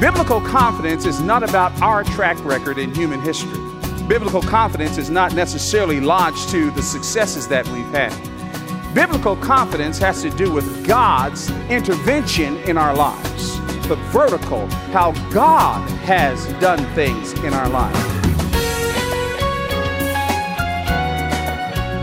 Biblical 0.00 0.40
confidence 0.40 1.06
is 1.06 1.20
not 1.20 1.48
about 1.48 1.80
our 1.80 2.02
track 2.02 2.44
record 2.44 2.78
in 2.78 2.92
human 2.92 3.20
history. 3.20 3.60
Biblical 4.08 4.42
confidence 4.42 4.98
is 4.98 5.08
not 5.08 5.34
necessarily 5.34 6.00
lodged 6.00 6.48
to 6.48 6.72
the 6.72 6.82
successes 6.82 7.46
that 7.46 7.66
we've 7.68 7.86
had. 7.86 8.12
Biblical 8.92 9.36
confidence 9.36 9.96
has 9.98 10.20
to 10.22 10.30
do 10.30 10.52
with 10.52 10.84
God's 10.84 11.48
intervention 11.70 12.56
in 12.64 12.76
our 12.76 12.94
lives, 12.94 13.56
the 13.86 13.94
vertical, 14.10 14.66
how 14.92 15.12
God 15.32 15.88
has 16.00 16.44
done 16.54 16.84
things 16.94 17.32
in 17.44 17.54
our 17.54 17.68
lives. 17.68 17.96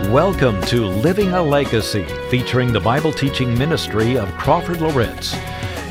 Welcome 0.08 0.62
to 0.62 0.86
Living 0.86 1.28
a 1.34 1.42
Legacy, 1.42 2.04
featuring 2.30 2.72
the 2.72 2.80
Bible 2.80 3.12
teaching 3.12 3.56
ministry 3.56 4.16
of 4.16 4.32
Crawford 4.38 4.80
Loritts. 4.80 5.36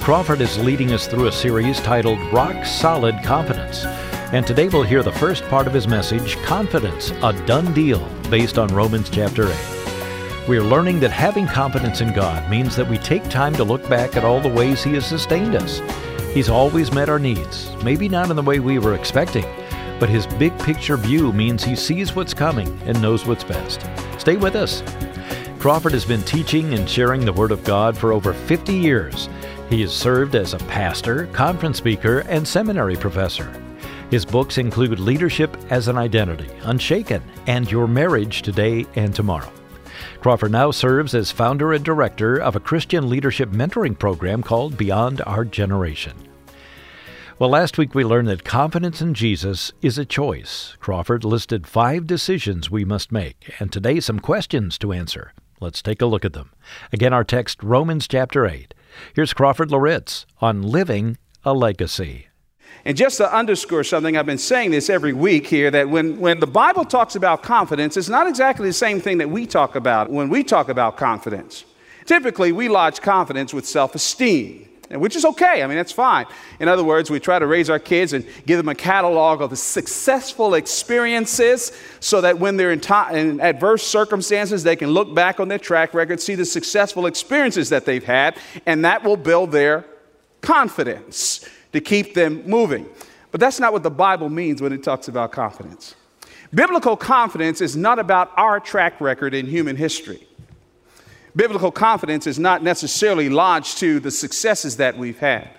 Crawford 0.02 0.42
is 0.42 0.58
leading 0.58 0.94
us 0.94 1.06
through 1.06 1.28
a 1.28 1.32
series 1.32 1.80
titled 1.80 2.20
Rock 2.34 2.66
Solid 2.66 3.24
Confidence. 3.24 3.86
And 4.34 4.48
today 4.48 4.68
we'll 4.68 4.82
hear 4.82 5.04
the 5.04 5.12
first 5.12 5.44
part 5.44 5.68
of 5.68 5.74
his 5.76 5.88
message, 5.88 6.38
Confidence, 6.38 7.12
a 7.22 7.34
Done 7.46 7.72
Deal, 7.72 8.04
based 8.32 8.58
on 8.58 8.74
Romans 8.74 9.12
chapter 9.12 9.48
8. 9.48 10.48
We 10.48 10.58
are 10.58 10.64
learning 10.64 11.02
that 11.02 11.12
having 11.12 11.46
confidence 11.46 12.02
in 12.02 12.14
God 12.14 12.50
means 12.50 12.76
that 12.78 12.90
we 12.90 12.98
take 12.98 13.30
time 13.30 13.54
to 13.54 13.64
look 13.64 13.88
back 13.88 14.18
at 14.18 14.26
all 14.26 14.42
the 14.42 14.50
ways 14.50 14.84
He 14.84 14.96
has 14.96 15.06
sustained 15.06 15.54
us. 15.54 15.80
He's 16.34 16.50
always 16.50 16.92
met 16.92 17.08
our 17.08 17.20
needs, 17.20 17.70
maybe 17.84 18.10
not 18.10 18.32
in 18.32 18.36
the 18.36 18.42
way 18.42 18.60
we 18.60 18.80
were 18.80 18.96
expecting, 18.96 19.46
but 20.00 20.10
His 20.10 20.26
big 20.26 20.58
picture 20.62 20.98
view 20.98 21.32
means 21.32 21.64
He 21.64 21.76
sees 21.76 22.16
what's 22.16 22.34
coming 22.34 22.76
and 22.86 23.00
knows 23.04 23.28
what's 23.28 23.44
best. 23.44 23.86
Stay 24.18 24.36
with 24.36 24.56
us. 24.56 24.82
Crawford 25.60 25.92
has 25.92 26.06
been 26.06 26.24
teaching 26.24 26.74
and 26.74 26.90
sharing 26.90 27.24
the 27.24 27.34
Word 27.34 27.52
of 27.52 27.64
God 27.64 27.96
for 27.96 28.14
over 28.14 28.34
50 28.34 28.74
years. 28.74 29.30
He 29.72 29.80
has 29.84 29.94
served 29.94 30.36
as 30.36 30.54
a 30.54 30.58
pastor, 30.58 31.28
conference 31.28 31.78
speaker, 31.78 32.26
and 32.28 32.46
seminary 32.46 32.98
professor. 32.98 33.50
His 34.10 34.26
books 34.26 34.58
include 34.58 35.00
Leadership 35.00 35.56
as 35.70 35.88
an 35.88 35.98
Identity, 35.98 36.50
Unshaken, 36.64 37.24
and 37.48 37.72
Your 37.72 37.88
Marriage 37.88 38.42
Today 38.42 38.86
and 38.98 39.16
Tomorrow. 39.16 39.50
Crawford 40.20 40.52
now 40.52 40.72
serves 40.72 41.16
as 41.16 41.32
founder 41.32 41.72
and 41.72 41.86
director 41.86 42.36
of 42.36 42.58
a 42.58 42.60
Christian 42.60 43.10
leadership 43.10 43.52
mentoring 43.52 43.98
program 43.98 44.44
called 44.44 44.76
Beyond 44.76 45.22
Our 45.26 45.46
Generation. 45.46 46.18
Well, 47.40 47.52
last 47.52 47.78
week 47.78 47.96
we 47.96 48.04
learned 48.04 48.28
that 48.28 48.44
confidence 48.44 49.02
in 49.02 49.14
Jesus 49.14 49.72
is 49.82 49.98
a 49.98 50.04
choice. 50.04 50.76
Crawford 50.82 51.24
listed 51.24 51.66
five 51.66 52.06
decisions 52.06 52.70
we 52.70 52.84
must 52.84 53.10
make, 53.10 53.54
and 53.58 53.72
today 53.72 54.02
some 54.02 54.20
questions 54.20 54.78
to 54.80 54.92
answer. 54.92 55.32
Let's 55.62 55.82
take 55.82 56.02
a 56.02 56.08
look 56.08 56.26
at 56.26 56.34
them. 56.34 56.52
Again, 56.92 57.14
our 57.14 57.24
text, 57.24 57.64
Romans 57.64 58.06
chapter 58.06 58.46
8. 58.46 58.74
Here's 59.14 59.34
Crawford 59.34 59.72
Loritts 59.72 60.26
on 60.40 60.62
Living 60.62 61.18
a 61.44 61.54
Legacy. 61.54 62.28
And 62.86 62.98
just 62.98 63.18
to 63.18 63.36
underscore 63.36 63.84
something, 63.84 64.18
I've 64.18 64.26
been 64.26 64.38
saying 64.38 64.72
this 64.72 64.90
every 64.90 65.14
week 65.14 65.46
here 65.46 65.70
that 65.72 65.90
when, 65.90 66.20
when 66.20 66.40
the 66.40 66.48
Bible 66.48 66.84
talks 66.84 67.16
about 67.16 67.44
confidence, 67.44 67.96
it's 67.96 68.10
not 68.10 68.28
exactly 68.28 68.68
the 68.68 68.74
same 68.74 69.00
thing 69.00 69.20
that 69.20 69.30
we 69.30 69.46
talk 69.46 69.76
about 69.76 70.10
when 70.10 70.30
we 70.30 70.44
talk 70.44 70.70
about 70.70 70.98
confidence. 70.98 71.66
Typically, 72.06 72.52
we 72.52 72.70
lodge 72.70 73.02
confidence 73.02 73.54
with 73.54 73.68
self 73.68 73.94
esteem 73.94 74.68
which 75.00 75.16
is 75.16 75.26
okay. 75.26 75.64
I 75.64 75.68
mean, 75.68 75.78
that's 75.78 75.92
fine. 75.92 76.26
In 76.60 76.68
other 76.68 76.84
words, 76.84 77.10
we 77.10 77.20
try 77.20 77.40
to 77.40 77.48
raise 77.48 77.70
our 77.70 77.80
kids 77.80 78.14
and 78.14 78.26
give 78.46 78.58
them 78.58 78.68
a 78.68 78.76
catalog 78.76 79.42
of 79.42 79.50
the 79.50 79.56
successful 79.56 80.56
experiences 80.56 81.72
so 82.00 82.22
that 82.22 82.40
when 82.40 82.58
they're 82.58 82.72
in, 82.72 82.80
t- 82.80 82.94
in 83.14 83.40
adverse 83.40 83.84
circumstances, 83.84 84.64
they 84.64 84.76
can 84.76 84.90
look 84.90 85.14
back 85.14 85.40
on 85.40 85.48
their 85.48 85.60
track 85.60 85.94
record, 85.94 86.20
see 86.20 86.36
the 86.36 86.46
successful 86.46 87.06
experiences 87.06 87.70
that 87.70 87.86
they've 87.86 88.04
had, 88.04 88.38
and 88.66 88.84
that 88.84 89.04
will 89.04 89.18
build 89.18 89.52
their 89.52 89.86
confidence 90.42 91.48
to 91.74 91.80
keep 91.80 92.14
them 92.14 92.44
moving. 92.46 92.88
But 93.32 93.40
that's 93.40 93.60
not 93.60 93.72
what 93.72 93.84
the 93.84 93.92
Bible 93.92 94.30
means 94.30 94.62
when 94.62 94.74
it 94.74 94.84
talks 94.84 95.08
about 95.08 95.32
confidence. 95.32 95.96
Biblical 96.54 96.98
confidence 96.98 97.62
is 97.62 97.78
not 97.78 97.98
about 97.98 98.32
our 98.36 98.60
track 98.60 99.00
record 99.00 99.34
in 99.34 99.46
human 99.46 99.78
history. 99.78 100.28
Biblical 101.36 101.72
confidence 101.72 102.28
is 102.28 102.38
not 102.38 102.64
necessarily 102.64 103.30
lodged 103.30 103.78
to 103.78 104.00
the 104.00 104.12
successes 104.12 104.78
that 104.78 104.98
we've 104.98 105.20
had. 105.20 105.50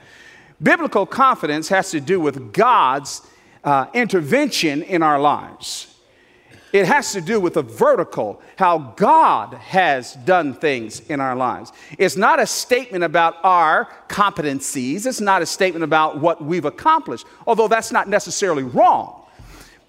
Biblical 0.63 1.07
confidence 1.07 1.69
has 1.69 1.91
to 1.91 2.01
do 2.01 2.21
with 2.21 2.53
God's 2.53 3.23
uh, 3.65 3.87
intervention 3.95 4.83
in 4.83 5.03
our 5.03 5.19
lives. 5.19 5.89
It 6.73 6.87
has 6.87 7.13
to 7.13 7.21
do 7.21 7.39
with 7.39 7.55
the 7.55 7.63
vertical, 7.63 8.41
how 8.57 8.79
God 8.97 9.55
has 9.55 10.15
done 10.15 10.55
things 10.55 11.01
in 11.01 11.21
our 11.21 11.37
lives. 11.37 11.71
It's 11.99 12.17
not 12.17 12.41
a 12.41 12.47
statement 12.47 13.05
about 13.05 13.37
our 13.43 13.89
competencies, 14.09 15.05
it's 15.05 15.21
not 15.21 15.43
a 15.43 15.47
statement 15.47 15.85
about 15.85 16.19
what 16.19 16.43
we've 16.43 16.65
accomplished, 16.65 17.27
although 17.47 17.69
that's 17.69 17.93
not 17.93 18.09
necessarily 18.09 18.63
wrong 18.63 19.22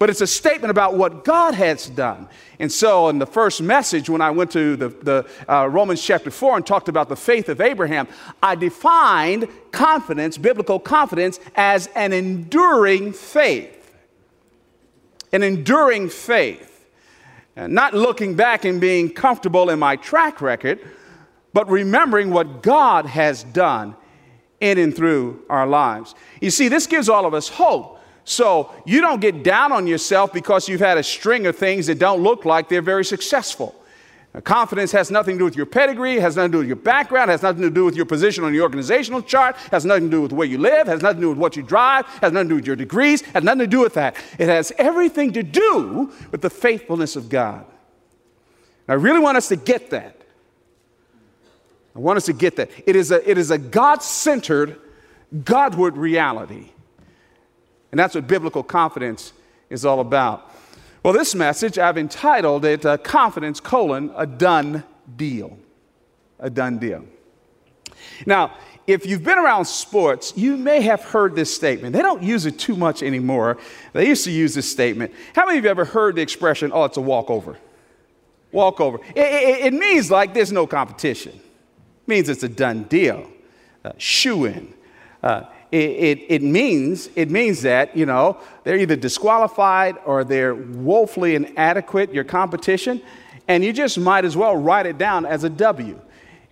but 0.04 0.10
it's 0.10 0.20
a 0.20 0.26
statement 0.26 0.70
about 0.70 0.96
what 0.96 1.24
God 1.24 1.54
has 1.54 1.88
done. 1.88 2.28
And 2.58 2.70
so, 2.70 3.08
in 3.08 3.18
the 3.18 3.24
first 3.24 3.62
message, 3.62 4.10
when 4.10 4.20
I 4.20 4.32
went 4.32 4.50
to 4.50 4.76
the, 4.76 4.88
the 4.90 5.26
uh, 5.48 5.66
Romans 5.66 6.02
chapter 6.02 6.30
4 6.30 6.56
and 6.56 6.66
talked 6.66 6.90
about 6.90 7.08
the 7.08 7.16
faith 7.16 7.48
of 7.48 7.58
Abraham, 7.62 8.06
I 8.42 8.54
defined 8.54 9.48
confidence, 9.72 10.36
biblical 10.36 10.78
confidence, 10.78 11.40
as 11.56 11.86
an 11.94 12.12
enduring 12.12 13.14
faith. 13.14 13.94
An 15.32 15.42
enduring 15.42 16.10
faith. 16.10 16.86
And 17.56 17.72
not 17.72 17.94
looking 17.94 18.34
back 18.34 18.66
and 18.66 18.78
being 18.78 19.08
comfortable 19.08 19.70
in 19.70 19.78
my 19.78 19.96
track 19.96 20.42
record, 20.42 20.80
but 21.54 21.66
remembering 21.70 22.28
what 22.28 22.62
God 22.62 23.06
has 23.06 23.42
done 23.42 23.96
in 24.60 24.76
and 24.76 24.94
through 24.94 25.44
our 25.48 25.66
lives. 25.66 26.14
You 26.42 26.50
see, 26.50 26.68
this 26.68 26.86
gives 26.86 27.08
all 27.08 27.24
of 27.24 27.32
us 27.32 27.48
hope 27.48 27.94
so 28.24 28.74
you 28.86 29.00
don't 29.00 29.20
get 29.20 29.42
down 29.42 29.70
on 29.70 29.86
yourself 29.86 30.32
because 30.32 30.68
you've 30.68 30.80
had 30.80 30.98
a 30.98 31.02
string 31.02 31.46
of 31.46 31.56
things 31.56 31.86
that 31.86 31.98
don't 31.98 32.22
look 32.22 32.44
like 32.44 32.68
they're 32.68 32.82
very 32.82 33.04
successful. 33.04 33.74
Confidence 34.42 34.90
has 34.90 35.12
nothing 35.12 35.36
to 35.36 35.38
do 35.38 35.44
with 35.44 35.54
your 35.56 35.66
pedigree, 35.66 36.18
has 36.18 36.34
nothing 36.34 36.50
to 36.50 36.56
do 36.56 36.58
with 36.58 36.66
your 36.66 36.76
background, 36.76 37.30
has 37.30 37.42
nothing 37.42 37.62
to 37.62 37.70
do 37.70 37.84
with 37.84 37.94
your 37.94 38.06
position 38.06 38.42
on 38.42 38.52
the 38.52 38.60
organizational 38.60 39.22
chart, 39.22 39.54
has 39.70 39.84
nothing 39.84 40.04
to 40.04 40.10
do 40.10 40.22
with 40.22 40.32
where 40.32 40.46
you 40.46 40.58
live, 40.58 40.88
has 40.88 41.02
nothing 41.02 41.18
to 41.18 41.26
do 41.26 41.28
with 41.28 41.38
what 41.38 41.54
you 41.54 41.62
drive, 41.62 42.04
has 42.20 42.32
nothing 42.32 42.48
to 42.48 42.54
do 42.54 42.56
with 42.56 42.66
your 42.66 42.74
degrees, 42.74 43.20
has 43.20 43.44
nothing 43.44 43.60
to 43.60 43.66
do 43.68 43.78
with 43.78 43.94
that. 43.94 44.16
It 44.38 44.48
has 44.48 44.72
everything 44.76 45.34
to 45.34 45.44
do 45.44 46.12
with 46.32 46.40
the 46.40 46.50
faithfulness 46.50 47.14
of 47.14 47.28
God. 47.28 47.64
And 48.88 48.88
I 48.88 48.94
really 48.94 49.20
want 49.20 49.36
us 49.36 49.48
to 49.48 49.56
get 49.56 49.90
that. 49.90 50.20
I 51.94 52.00
want 52.00 52.16
us 52.16 52.24
to 52.24 52.32
get 52.32 52.56
that. 52.56 52.70
It 52.86 52.96
is 52.96 53.12
a, 53.12 53.30
it 53.30 53.38
is 53.38 53.52
a 53.52 53.58
God 53.58 54.02
centered, 54.02 54.80
Godward 55.44 55.96
reality. 55.96 56.70
And 57.94 57.98
that's 58.00 58.16
what 58.16 58.26
biblical 58.26 58.64
confidence 58.64 59.32
is 59.70 59.84
all 59.84 60.00
about. 60.00 60.52
Well, 61.04 61.12
this 61.12 61.32
message, 61.32 61.78
I've 61.78 61.96
entitled 61.96 62.64
it 62.64 62.84
uh, 62.84 62.96
Confidence, 62.96 63.60
colon, 63.60 64.12
a 64.16 64.26
done 64.26 64.82
deal. 65.14 65.56
A 66.40 66.50
done 66.50 66.78
deal. 66.78 67.04
Now, 68.26 68.56
if 68.88 69.06
you've 69.06 69.22
been 69.22 69.38
around 69.38 69.66
sports, 69.66 70.32
you 70.34 70.56
may 70.56 70.80
have 70.80 71.02
heard 71.04 71.36
this 71.36 71.54
statement. 71.54 71.92
They 71.92 72.02
don't 72.02 72.20
use 72.20 72.46
it 72.46 72.58
too 72.58 72.74
much 72.74 73.00
anymore. 73.00 73.58
They 73.92 74.08
used 74.08 74.24
to 74.24 74.32
use 74.32 74.56
this 74.56 74.68
statement. 74.68 75.12
How 75.36 75.46
many 75.46 75.58
of 75.58 75.64
you 75.64 75.70
ever 75.70 75.84
heard 75.84 76.16
the 76.16 76.22
expression, 76.22 76.72
oh, 76.74 76.82
it's 76.86 76.96
a 76.96 77.00
walkover? 77.00 77.58
Walkover. 78.50 78.98
It, 79.14 79.20
it, 79.20 79.66
it 79.66 79.72
means 79.72 80.10
like 80.10 80.34
there's 80.34 80.50
no 80.50 80.66
competition. 80.66 81.34
It 81.34 82.08
means 82.08 82.28
it's 82.28 82.42
a 82.42 82.48
done 82.48 82.82
deal. 82.82 83.30
Uh, 83.84 83.92
shoe 83.98 84.46
in. 84.46 84.74
Uh, 85.22 85.44
it, 85.74 86.18
it, 86.20 86.26
it, 86.28 86.42
means, 86.42 87.08
it 87.16 87.32
means 87.32 87.62
that, 87.62 87.96
you 87.96 88.06
know, 88.06 88.38
they're 88.62 88.76
either 88.76 88.94
disqualified 88.94 89.96
or 90.04 90.22
they're 90.22 90.54
woefully 90.54 91.34
inadequate, 91.34 92.14
your 92.14 92.22
competition, 92.22 93.02
and 93.48 93.64
you 93.64 93.72
just 93.72 93.98
might 93.98 94.24
as 94.24 94.36
well 94.36 94.56
write 94.56 94.86
it 94.86 94.98
down 94.98 95.26
as 95.26 95.42
a 95.42 95.50
W. 95.50 96.00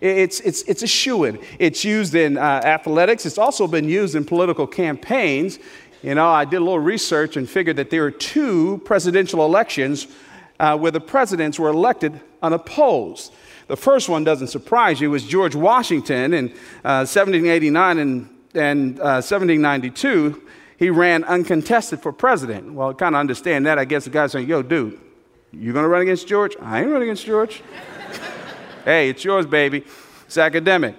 It's, 0.01 0.41
it's, 0.41 0.63
it's 0.63 0.83
a 0.83 0.87
shoe 0.87 1.23
in. 1.23 1.39
It's 1.57 1.85
used 1.85 2.15
in 2.15 2.37
uh, 2.37 2.41
athletics, 2.41 3.25
it's 3.25 3.37
also 3.37 3.65
been 3.65 3.87
used 3.87 4.13
in 4.15 4.25
political 4.25 4.67
campaigns. 4.67 5.57
You 6.01 6.15
know, 6.15 6.27
I 6.27 6.43
did 6.43 6.57
a 6.57 6.65
little 6.65 6.77
research 6.77 7.37
and 7.37 7.49
figured 7.49 7.77
that 7.77 7.89
there 7.91 8.03
are 8.03 8.11
two 8.11 8.81
presidential 8.83 9.45
elections 9.45 10.07
uh, 10.59 10.77
where 10.77 10.91
the 10.91 10.99
presidents 10.99 11.57
were 11.57 11.69
elected 11.69 12.19
unopposed. 12.41 13.33
The 13.67 13.77
first 13.77 14.09
one 14.09 14.25
doesn't 14.25 14.47
surprise 14.47 14.99
you, 14.99 15.07
It 15.07 15.11
was 15.11 15.23
George 15.23 15.55
Washington 15.55 16.33
in 16.33 16.49
uh, 16.83 17.07
1789 17.07 17.99
and 17.99 18.32
uh, 18.55 19.21
1792, 19.21 20.41
he 20.77 20.89
ran 20.89 21.23
uncontested 21.23 22.01
for 22.01 22.11
president. 22.11 22.73
Well, 22.73 22.93
kind 22.93 23.15
of 23.15 23.19
understand 23.19 23.65
that. 23.65 23.79
I 23.79 23.85
guess 23.85 24.03
the 24.03 24.09
guy's 24.09 24.31
saying, 24.31 24.47
yo, 24.47 24.61
dude, 24.61 24.99
you 25.51 25.73
going 25.73 25.83
to 25.83 25.89
run 25.89 26.01
against 26.01 26.27
George? 26.27 26.55
I 26.61 26.81
ain't 26.81 26.89
running 26.89 27.09
against 27.09 27.25
George. 27.25 27.61
hey, 28.85 29.09
it's 29.09 29.23
yours, 29.23 29.45
baby. 29.45 29.83
It's 30.25 30.37
academic. 30.37 30.95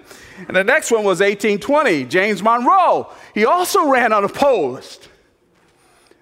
And 0.47 0.55
the 0.55 0.63
next 0.63 0.91
one 0.91 1.03
was 1.03 1.19
1820, 1.19 2.05
James 2.05 2.43
Monroe. 2.43 3.09
He 3.33 3.45
also 3.45 3.89
ran 3.89 4.11
unopposed. 4.11 5.07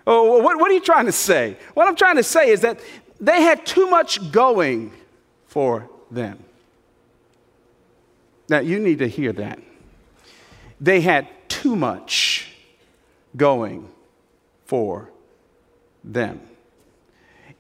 Oh, 0.06 0.40
what, 0.42 0.60
what 0.60 0.70
are 0.70 0.74
you 0.74 0.82
trying 0.82 1.06
to 1.06 1.12
say? 1.12 1.58
What 1.74 1.88
I'm 1.88 1.96
trying 1.96 2.18
to 2.18 2.24
say 2.24 2.50
is 2.50 2.62
that 2.62 2.80
they 3.20 3.42
had 3.42 3.66
too 3.66 3.90
much 3.90 4.32
going 4.32 4.92
for 5.48 5.90
them. 6.12 6.44
Now, 8.50 8.60
you 8.60 8.80
need 8.80 9.00
to 9.00 9.08
hear 9.08 9.32
that 9.34 9.60
they 10.84 11.00
had 11.00 11.28
too 11.48 11.78
much 11.78 12.52
going 13.38 13.90
for 14.66 15.10
them. 16.04 16.42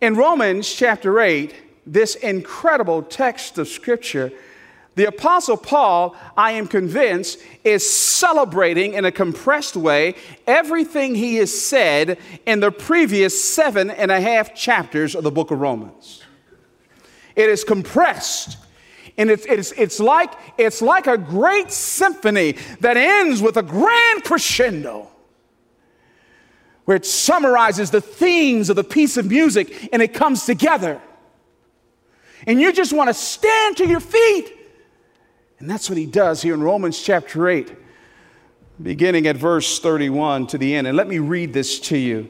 In 0.01 0.15
Romans 0.15 0.69
chapter 0.69 1.21
8, 1.21 1.55
this 1.85 2.15
incredible 2.15 3.01
text 3.01 3.57
of 3.57 3.69
Scripture, 3.69 4.29
the 4.95 5.05
Apostle 5.05 5.55
Paul, 5.55 6.17
I 6.35 6.51
am 6.51 6.67
convinced, 6.67 7.39
is 7.63 7.89
celebrating 7.89 8.93
in 8.93 9.05
a 9.05 9.11
compressed 9.11 9.77
way 9.77 10.15
everything 10.45 11.15
he 11.15 11.35
has 11.35 11.57
said 11.57 12.19
in 12.45 12.59
the 12.59 12.71
previous 12.71 13.41
seven 13.41 13.89
and 13.89 14.11
a 14.11 14.19
half 14.19 14.53
chapters 14.53 15.15
of 15.15 15.23
the 15.23 15.31
book 15.31 15.49
of 15.49 15.61
Romans. 15.61 16.23
It 17.37 17.49
is 17.49 17.63
compressed. 17.63 18.57
And 19.17 19.29
it's, 19.29 19.45
it's, 19.45 19.71
it's, 19.73 19.99
like, 19.99 20.33
it's 20.57 20.81
like 20.81 21.07
a 21.07 21.17
great 21.17 21.71
symphony 21.71 22.53
that 22.79 22.97
ends 22.97 23.41
with 23.41 23.57
a 23.57 23.63
grand 23.63 24.23
crescendo 24.23 25.09
where 26.85 26.97
it 26.97 27.05
summarizes 27.05 27.91
the 27.91 28.01
themes 28.01 28.69
of 28.69 28.75
the 28.75 28.83
piece 28.83 29.17
of 29.17 29.27
music 29.27 29.89
and 29.93 30.01
it 30.01 30.13
comes 30.13 30.45
together. 30.45 30.99
And 32.45 32.59
you 32.59 32.73
just 32.73 32.91
want 32.91 33.09
to 33.09 33.13
stand 33.13 33.77
to 33.77 33.87
your 33.87 33.99
feet. 33.99 34.51
And 35.59 35.69
that's 35.69 35.89
what 35.89 35.97
he 35.97 36.05
does 36.05 36.41
here 36.41 36.53
in 36.53 36.61
Romans 36.61 37.01
chapter 37.01 37.47
8, 37.47 37.73
beginning 38.81 39.27
at 39.27 39.37
verse 39.37 39.79
31 39.79 40.47
to 40.47 40.57
the 40.57 40.75
end. 40.75 40.87
And 40.87 40.97
let 40.97 41.07
me 41.07 41.19
read 41.19 41.53
this 41.53 41.79
to 41.81 41.97
you. 41.97 42.29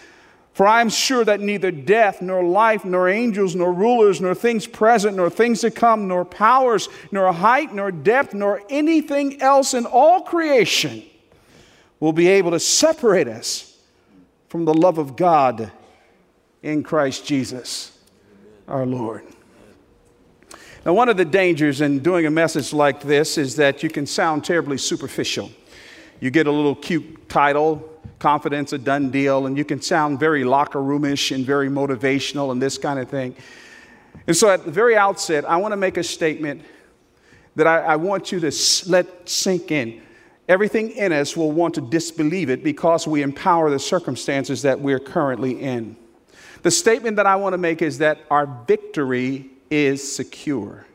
For 0.53 0.67
I 0.67 0.81
am 0.81 0.89
sure 0.89 1.23
that 1.23 1.39
neither 1.39 1.71
death, 1.71 2.21
nor 2.21 2.43
life, 2.43 2.83
nor 2.83 3.07
angels, 3.07 3.55
nor 3.55 3.71
rulers, 3.71 4.19
nor 4.19 4.35
things 4.35 4.67
present, 4.67 5.15
nor 5.15 5.29
things 5.29 5.61
to 5.61 5.71
come, 5.71 6.07
nor 6.07 6.25
powers, 6.25 6.89
nor 7.11 7.31
height, 7.31 7.73
nor 7.73 7.91
depth, 7.91 8.33
nor 8.33 8.61
anything 8.69 9.41
else 9.41 9.73
in 9.73 9.85
all 9.85 10.21
creation 10.21 11.03
will 12.01 12.11
be 12.11 12.27
able 12.27 12.51
to 12.51 12.59
separate 12.59 13.29
us 13.29 13.77
from 14.49 14.65
the 14.65 14.73
love 14.73 14.97
of 14.97 15.15
God 15.15 15.71
in 16.61 16.83
Christ 16.83 17.25
Jesus 17.25 17.97
our 18.67 18.85
Lord. 18.85 19.23
Now, 20.85 20.93
one 20.93 21.09
of 21.09 21.17
the 21.17 21.25
dangers 21.25 21.79
in 21.79 21.99
doing 21.99 22.25
a 22.25 22.31
message 22.31 22.73
like 22.73 23.01
this 23.01 23.37
is 23.37 23.55
that 23.57 23.83
you 23.83 23.89
can 23.89 24.05
sound 24.05 24.43
terribly 24.43 24.77
superficial. 24.77 25.51
You 26.19 26.31
get 26.31 26.47
a 26.47 26.51
little 26.51 26.75
cute 26.75 27.29
title, 27.29 27.87
confidence 28.21 28.71
a 28.71 28.77
done 28.77 29.09
deal, 29.09 29.47
and 29.47 29.57
you 29.57 29.65
can 29.65 29.81
sound 29.81 30.19
very 30.19 30.43
locker 30.43 30.81
roomish 30.81 31.31
and 31.31 31.43
very 31.43 31.67
motivational 31.67 32.51
and 32.51 32.61
this 32.61 32.77
kind 32.77 32.99
of 32.99 33.09
thing. 33.09 33.35
And 34.27 34.37
so, 34.37 34.49
at 34.49 34.63
the 34.63 34.71
very 34.71 34.95
outset, 34.95 35.43
I 35.49 35.57
want 35.57 35.71
to 35.71 35.77
make 35.77 35.97
a 35.97 36.03
statement 36.03 36.61
that 37.55 37.65
I, 37.65 37.79
I 37.79 37.95
want 37.95 38.31
you 38.31 38.39
to 38.39 38.51
let 38.87 39.27
sink 39.27 39.71
in. 39.71 40.01
Everything 40.47 40.91
in 40.91 41.11
us 41.11 41.35
will 41.35 41.51
want 41.51 41.73
to 41.75 41.81
disbelieve 41.81 42.49
it 42.49 42.63
because 42.63 43.07
we 43.07 43.23
empower 43.23 43.69
the 43.69 43.79
circumstances 43.79 44.61
that 44.61 44.79
we're 44.79 44.99
currently 44.99 45.59
in. 45.59 45.95
The 46.61 46.71
statement 46.71 47.15
that 47.17 47.25
I 47.25 47.35
want 47.37 47.53
to 47.53 47.57
make 47.57 47.81
is 47.81 47.97
that 47.97 48.19
our 48.29 48.45
victory 48.67 49.49
is 49.71 50.15
secure. 50.15 50.85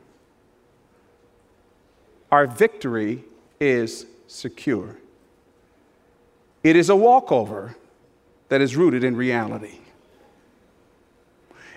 Our 2.31 2.47
victory 2.47 3.25
is 3.59 4.07
secure. 4.29 4.97
It 6.67 6.75
is 6.75 6.91
a 6.91 6.97
walkover 6.97 7.77
that 8.49 8.61
is 8.61 8.75
rooted 8.75 9.05
in 9.05 9.15
reality. 9.15 9.79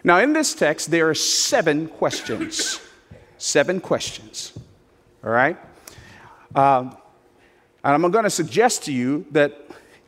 Now, 0.03 0.17
in 0.17 0.33
this 0.33 0.55
text, 0.55 0.89
there 0.89 1.07
are 1.07 1.13
seven 1.13 1.87
questions. 1.87 2.81
seven 3.37 3.81
questions. 3.81 4.51
All 5.23 5.29
right? 5.29 5.57
Um, 6.55 6.97
and 7.83 8.03
I'm 8.03 8.09
going 8.09 8.23
to 8.23 8.31
suggest 8.31 8.85
to 8.85 8.91
you 8.91 9.27
that 9.29 9.53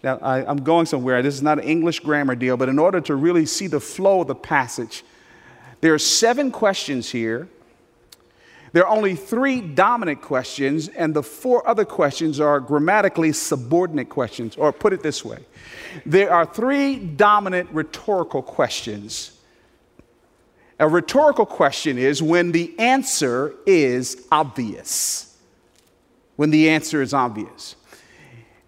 now 0.02 0.18
I, 0.18 0.50
am 0.50 0.64
going 0.64 0.88
somewhere. 0.88 1.22
This 1.22 1.36
is 1.36 1.44
not 1.44 1.60
an 1.60 1.66
English 1.66 2.00
grammar 2.00 2.34
deal, 2.34 2.58
but 2.58 2.68
in 2.68 2.80
order 2.80 3.00
to 3.02 3.14
really 3.14 3.46
see 3.46 3.68
the 3.68 3.80
flow 3.80 4.22
of 4.22 4.28
the 4.30 4.34
passage, 4.34 5.04
there 5.82 5.94
are 5.94 6.00
seven 6.00 6.50
questions 6.50 7.12
here 7.12 7.48
there 8.74 8.88
are 8.88 8.96
only 8.96 9.16
three 9.16 9.60
dominant 9.60 10.22
questions, 10.22 10.88
and 10.88 11.14
the 11.14 11.24
four 11.24 11.68
other 11.68 11.84
questions 11.84 12.40
are 12.40 12.60
grammatically 12.60 13.34
subordinate 13.34 14.10
questions. 14.10 14.56
Or 14.56 14.72
put 14.72 14.94
it 14.94 15.04
this 15.04 15.26
way 15.26 15.40
there 16.06 16.32
are 16.32 16.46
three 16.46 16.98
dominant 16.98 17.70
rhetorical 17.72 18.42
questions. 18.42 19.38
A 20.80 20.88
rhetorical 20.88 21.46
question 21.46 21.98
is 21.98 22.24
when 22.24 22.52
the 22.54 22.74
answer 22.80 23.54
is 23.68 24.26
obvious. 24.32 25.38
When 26.38 26.50
the 26.50 26.70
answer 26.70 27.02
is 27.02 27.14
obvious. 27.14 27.76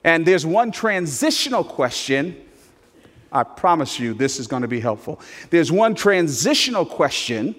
And 0.03 0.25
there's 0.25 0.45
one 0.45 0.71
transitional 0.71 1.63
question. 1.63 2.39
I 3.31 3.43
promise 3.43 3.99
you 3.99 4.13
this 4.13 4.39
is 4.39 4.45
going 4.45 4.61
to 4.61 4.67
be 4.67 4.79
helpful. 4.79 5.21
There's 5.49 5.71
one 5.71 5.95
transitional 5.95 6.85
question 6.85 7.55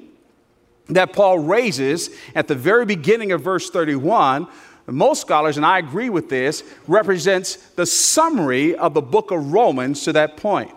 that 0.89 1.13
Paul 1.13 1.39
raises 1.39 2.11
at 2.35 2.49
the 2.49 2.55
very 2.55 2.85
beginning 2.85 3.33
of 3.33 3.41
verse 3.41 3.71
31, 3.71 4.47
most 4.87 5.23
scholars, 5.23 5.57
and 5.57 5.65
I 5.65 5.79
agree 5.79 6.11
with 6.11 6.29
this, 6.29 6.63
represents 6.87 7.57
the 7.57 7.87
summary 7.87 8.75
of 8.77 8.93
the 8.93 9.01
book 9.01 9.31
of 9.31 9.53
Romans 9.53 10.03
to 10.05 10.13
that 10.13 10.37
point. 10.37 10.77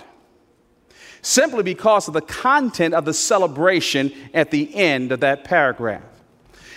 Simply 1.21 1.63
because 1.63 2.07
of 2.07 2.13
the 2.13 2.21
content 2.21 2.93
of 2.93 3.03
the 3.03 3.13
celebration 3.13 4.13
at 4.33 4.49
the 4.49 4.73
end 4.75 5.11
of 5.11 5.19
that 5.19 5.43
paragraph. 5.43 6.03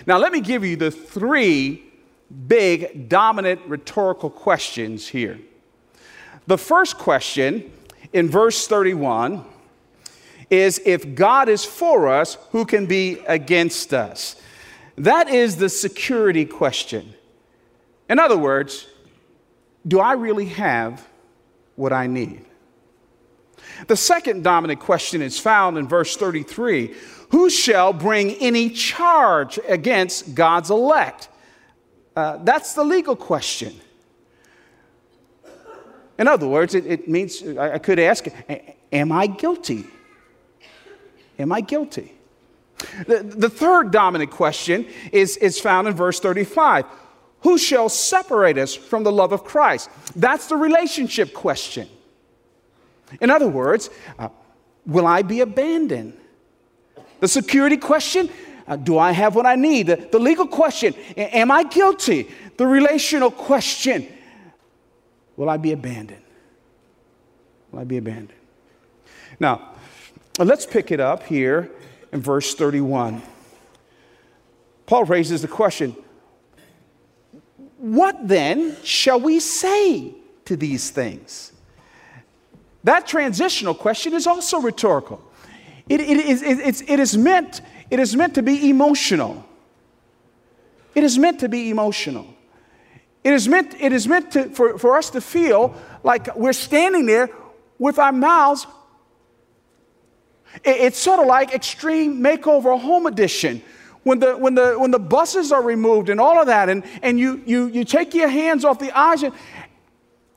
Now, 0.07 0.19
let 0.19 0.33
me 0.33 0.41
give 0.41 0.65
you 0.65 0.77
the 0.77 0.91
three 0.91 1.85
big, 2.49 3.09
dominant 3.09 3.61
rhetorical 3.67 4.31
questions 4.31 5.07
here. 5.07 5.39
The 6.47 6.59
first 6.59 6.99
question 6.99 7.71
in 8.13 8.29
verse 8.29 8.67
31 8.67 9.45
is 10.51 10.81
if 10.85 11.15
God 11.15 11.49
is 11.49 11.65
for 11.65 12.09
us, 12.09 12.37
who 12.51 12.65
can 12.65 12.87
be 12.87 13.21
against 13.27 13.95
us? 13.95 14.37
That 14.97 15.31
is 15.31 15.57
the 15.57 15.69
security 15.69 16.45
question. 16.45 17.15
In 18.09 18.19
other 18.19 18.37
words, 18.37 18.87
do 19.87 20.01
I 20.01 20.13
really 20.13 20.47
have 20.47 21.07
what 21.77 21.93
I 21.93 22.07
need? 22.09 22.45
The 23.87 23.97
second 23.97 24.43
dominant 24.43 24.81
question 24.81 25.23
is 25.23 25.39
found 25.39 25.79
in 25.79 25.89
verse 25.89 26.17
33 26.17 26.95
Who 27.31 27.49
shall 27.49 27.93
bring 27.93 28.33
any 28.35 28.69
charge 28.71 29.59
against 29.69 30.35
God's 30.35 30.71
elect? 30.71 31.29
Uh, 32.17 32.39
that's 32.43 32.75
the 32.75 32.85
legal 32.85 33.17
question. 33.17 33.81
In 36.19 36.29
other 36.29 36.47
words, 36.47 36.75
it, 36.75 36.85
it 36.85 37.09
means 37.09 37.43
I 37.57 37.79
could 37.79 37.99
ask, 37.99 38.27
Am 38.93 39.13
I 39.13 39.29
guilty? 39.29 39.87
Am 41.41 41.53
I 41.53 41.61
guilty? 41.61 42.15
The, 43.07 43.23
the 43.23 43.51
third 43.51 43.91
dominant 43.91 44.31
question 44.31 44.87
is, 45.13 45.37
is 45.37 45.61
found 45.61 45.89
in 45.89 45.95
verse 45.95 46.21
35. 46.21 46.87
Who 47.43 47.59
shall 47.59 47.89
separate 47.89 48.59
us 48.59 48.75
from 48.75 49.05
the 49.05 49.13
love 49.13 49.33
of 49.33 49.45
Christ? 49.45 49.91
That's 50.15 50.47
the 50.47 50.57
relationship 50.57 51.33
question. 51.33 51.89
In 53.21 53.31
other 53.31 53.49
words, 53.49 53.91
uh, 54.19 54.29
will 54.87 55.07
I 55.07 55.23
be 55.23 55.41
abandoned? 55.41 56.17
The 57.21 57.29
security 57.29 57.77
question 57.77 58.31
uh, 58.67 58.77
do 58.77 58.99
I 58.99 59.11
have 59.11 59.35
what 59.35 59.47
I 59.47 59.57
need? 59.57 59.89
The, 59.89 59.97
the 59.97 60.19
legal 60.19 60.47
question 60.47 60.95
am 61.17 61.51
I 61.51 61.65
guilty? 61.65 62.31
The 62.57 62.67
relational 62.67 63.31
question 63.31 64.07
will 65.37 65.51
I 65.51 65.57
be 65.57 65.73
abandoned? 65.73 66.23
Will 67.73 67.81
I 67.81 67.85
be 67.85 67.97
abandoned? 67.97 68.39
Now, 69.41 69.75
let's 70.47 70.67
pick 70.67 70.91
it 70.91 71.01
up 71.01 71.25
here 71.25 71.71
in 72.13 72.21
verse 72.21 72.55
31. 72.55 73.23
Paul 74.87 75.05
raises 75.05 75.43
the 75.43 75.49
question 75.49 75.97
What 77.79 78.27
then 78.27 78.77
shall 78.83 79.21
we 79.21 79.41
say 79.41 80.15
to 80.47 80.57
these 80.57 80.91
things? 80.91 81.53
That 82.85 83.07
transitional 83.07 83.75
question 83.75 84.15
is 84.15 84.27
also 84.27 84.61
rhetorical. 84.61 85.23
It, 85.89 86.01
it, 86.01 86.17
is, 86.19 86.43
it, 86.43 86.89
it, 86.89 87.01
is 87.01 87.17
meant, 87.17 87.61
it 87.91 87.99
is 87.99 88.17
meant 88.17 88.35
to 88.37 88.43
be 88.43 88.71
emotional. 88.71 89.45
It 90.95 91.05
is 91.05 91.19
meant 91.19 91.41
to 91.41 91.49
be 91.49 91.71
emotional. 91.71 92.27
It 93.23 93.33
is 93.35 93.49
meant, 93.49 93.75
it 93.79 93.93
is 93.93 94.09
meant 94.09 94.33
to, 94.33 94.49
for, 94.51 94.79
for 94.79 94.97
us 94.97 95.11
to 95.11 95.21
feel 95.21 95.75
like 96.03 96.35
we're 96.37 96.53
standing 96.53 97.07
there 97.07 97.29
with 97.79 97.99
our 97.99 98.13
mouths. 98.13 98.67
It, 100.65 100.77
it's 100.81 100.99
sort 100.99 101.21
of 101.21 101.27
like 101.27 101.53
Extreme 101.53 102.21
Makeover 102.21 102.79
Home 102.81 103.07
Edition. 103.07 103.63
When 104.03 104.19
the, 104.19 104.35
when, 104.35 104.55
the, 104.55 104.79
when 104.79 104.91
the 104.91 104.99
buses 104.99 105.53
are 105.53 105.63
removed 105.63 106.09
and 106.09 106.19
all 106.21 106.41
of 106.41 106.47
that, 106.47 106.71
and, 106.71 106.85
and 107.03 107.19
you, 107.19 107.43
you, 107.45 107.67
you 107.67 107.85
take 107.85 108.15
your 108.15 108.29
hands 108.29 108.65
off 108.65 108.79
the 108.79 108.97
eyes, 108.99 109.23
and, 109.23 109.35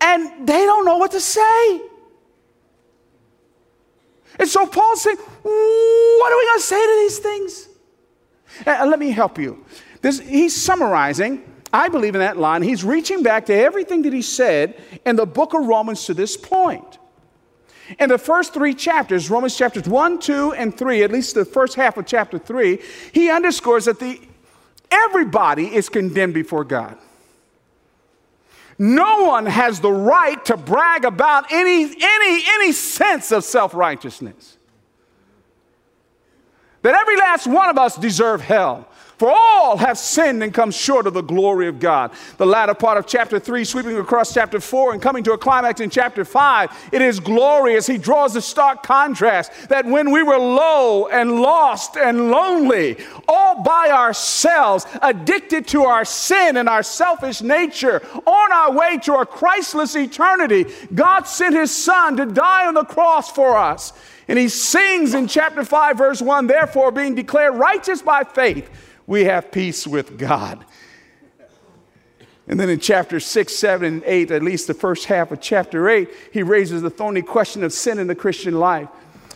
and 0.01 0.47
they 0.47 0.65
don't 0.65 0.83
know 0.83 0.97
what 0.97 1.11
to 1.11 1.21
say. 1.21 1.81
And 4.39 4.49
so 4.49 4.65
Paul's 4.65 5.01
saying, 5.01 5.17
What 5.17 6.33
are 6.33 6.37
we 6.37 6.45
going 6.45 6.59
to 6.59 6.65
say 6.65 6.81
to 6.81 6.99
these 7.03 7.19
things? 7.19 7.69
And 8.65 8.89
let 8.89 8.99
me 8.99 9.11
help 9.11 9.37
you. 9.37 9.63
This, 10.01 10.19
he's 10.19 10.59
summarizing, 10.59 11.43
I 11.71 11.89
believe 11.89 12.15
in 12.15 12.19
that 12.19 12.37
line, 12.37 12.61
he's 12.61 12.83
reaching 12.83 13.23
back 13.23 13.45
to 13.47 13.53
everything 13.53 14.01
that 14.03 14.13
he 14.13 14.21
said 14.21 14.79
in 15.05 15.15
the 15.15 15.25
book 15.25 15.53
of 15.53 15.65
Romans 15.65 16.05
to 16.05 16.13
this 16.13 16.35
point. 16.37 16.99
In 17.99 18.09
the 18.09 18.17
first 18.17 18.53
three 18.53 18.73
chapters, 18.73 19.29
Romans 19.29 19.57
chapters 19.57 19.87
1, 19.87 20.19
2, 20.19 20.53
and 20.53 20.77
3, 20.77 21.03
at 21.03 21.11
least 21.11 21.35
the 21.35 21.45
first 21.45 21.75
half 21.75 21.97
of 21.97 22.05
chapter 22.05 22.39
3, 22.39 22.79
he 23.11 23.29
underscores 23.29 23.85
that 23.85 23.99
the, 23.99 24.19
everybody 24.89 25.73
is 25.73 25.89
condemned 25.89 26.33
before 26.33 26.63
God. 26.63 26.97
No 28.79 29.25
one 29.25 29.45
has 29.45 29.79
the 29.79 29.91
right 29.91 30.43
to 30.45 30.57
brag 30.57 31.05
about 31.05 31.51
any, 31.51 31.83
any, 31.83 32.43
any 32.47 32.71
sense 32.71 33.31
of 33.31 33.43
self 33.43 33.73
righteousness. 33.73 34.57
That 36.81 36.95
every 36.95 37.15
last 37.15 37.47
one 37.47 37.69
of 37.69 37.77
us 37.77 37.95
deserve 37.95 38.41
hell. 38.41 38.87
For 39.23 39.31
all 39.31 39.77
have 39.77 39.97
sinned 39.97 40.43
and 40.43 40.53
come 40.53 40.69
short 40.69 41.07
of 41.07 41.13
the 41.13 41.21
glory 41.21 41.69
of 41.69 41.79
God. 41.79 42.11
The 42.35 42.45
latter 42.45 42.73
part 42.73 42.97
of 42.97 43.07
chapter 43.07 43.39
3, 43.39 43.63
sweeping 43.63 43.97
across 43.97 44.33
chapter 44.33 44.59
4 44.59 44.91
and 44.91 45.01
coming 45.01 45.23
to 45.23 45.31
a 45.31 45.37
climax 45.37 45.79
in 45.79 45.89
chapter 45.89 46.25
5, 46.25 46.89
it 46.91 47.01
is 47.01 47.21
glorious. 47.21 47.87
He 47.87 47.97
draws 47.97 48.33
the 48.33 48.41
stark 48.41 48.83
contrast 48.83 49.69
that 49.69 49.85
when 49.85 50.11
we 50.11 50.23
were 50.23 50.37
low 50.37 51.07
and 51.07 51.39
lost 51.39 51.95
and 51.95 52.31
lonely, 52.31 52.97
all 53.25 53.63
by 53.63 53.91
ourselves, 53.91 54.85
addicted 55.01 55.69
to 55.69 55.83
our 55.83 56.03
sin 56.03 56.57
and 56.57 56.67
our 56.67 56.83
selfish 56.83 57.41
nature, 57.41 58.05
on 58.25 58.51
our 58.51 58.73
way 58.73 58.97
to 59.03 59.13
a 59.13 59.25
Christless 59.25 59.95
eternity, 59.95 60.65
God 60.93 61.29
sent 61.29 61.55
His 61.55 61.73
Son 61.73 62.17
to 62.17 62.25
die 62.25 62.67
on 62.67 62.73
the 62.73 62.83
cross 62.83 63.31
for 63.31 63.55
us. 63.55 63.93
And 64.27 64.37
He 64.37 64.49
sings 64.49 65.13
in 65.13 65.27
chapter 65.29 65.63
5, 65.63 65.97
verse 65.97 66.21
1 66.21 66.47
Therefore, 66.47 66.91
being 66.91 67.15
declared 67.15 67.55
righteous 67.55 68.01
by 68.01 68.25
faith, 68.25 68.69
we 69.07 69.25
have 69.25 69.51
peace 69.51 69.85
with 69.85 70.17
God. 70.17 70.65
And 72.47 72.59
then 72.59 72.69
in 72.69 72.79
chapter 72.79 73.19
6, 73.19 73.55
7, 73.55 73.87
and 73.87 74.03
8, 74.05 74.31
at 74.31 74.43
least 74.43 74.67
the 74.67 74.73
first 74.73 75.05
half 75.05 75.31
of 75.31 75.39
chapter 75.39 75.89
8, 75.89 76.09
he 76.31 76.43
raises 76.43 76.81
the 76.81 76.89
thorny 76.89 77.21
question 77.21 77.63
of 77.63 77.71
sin 77.71 77.99
in 77.99 78.07
the 78.07 78.15
Christian 78.15 78.59
life. 78.59 78.89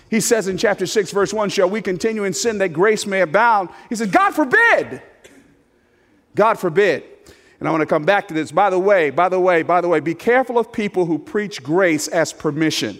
He 0.10 0.20
says 0.20 0.48
in 0.48 0.58
chapter 0.58 0.86
6, 0.86 1.12
verse 1.12 1.34
1, 1.34 1.50
Shall 1.50 1.70
we 1.70 1.82
continue 1.82 2.24
in 2.24 2.34
sin 2.34 2.58
that 2.60 2.70
grace 2.70 3.06
may 3.06 3.22
abound? 3.22 3.70
He 3.90 3.96
says, 3.96 4.10
God 4.10 4.34
forbid. 4.34 5.02
God 6.36 6.60
forbid. 6.60 7.04
And 7.60 7.68
I 7.68 7.72
want 7.72 7.82
to 7.82 7.88
come 7.88 8.06
back 8.06 8.28
to 8.28 8.34
this. 8.34 8.52
By 8.52 8.70
the 8.70 8.80
way, 8.80 9.10
by 9.10 9.30
the 9.30 9.40
way, 9.40 9.64
by 9.64 9.82
the 9.82 9.88
way, 9.88 10.00
be 10.00 10.14
careful 10.14 10.60
of 10.60 10.72
people 10.72 11.06
who 11.06 11.18
preach 11.18 11.64
grace 11.64 12.08
as 12.08 12.32
permission. 12.32 13.00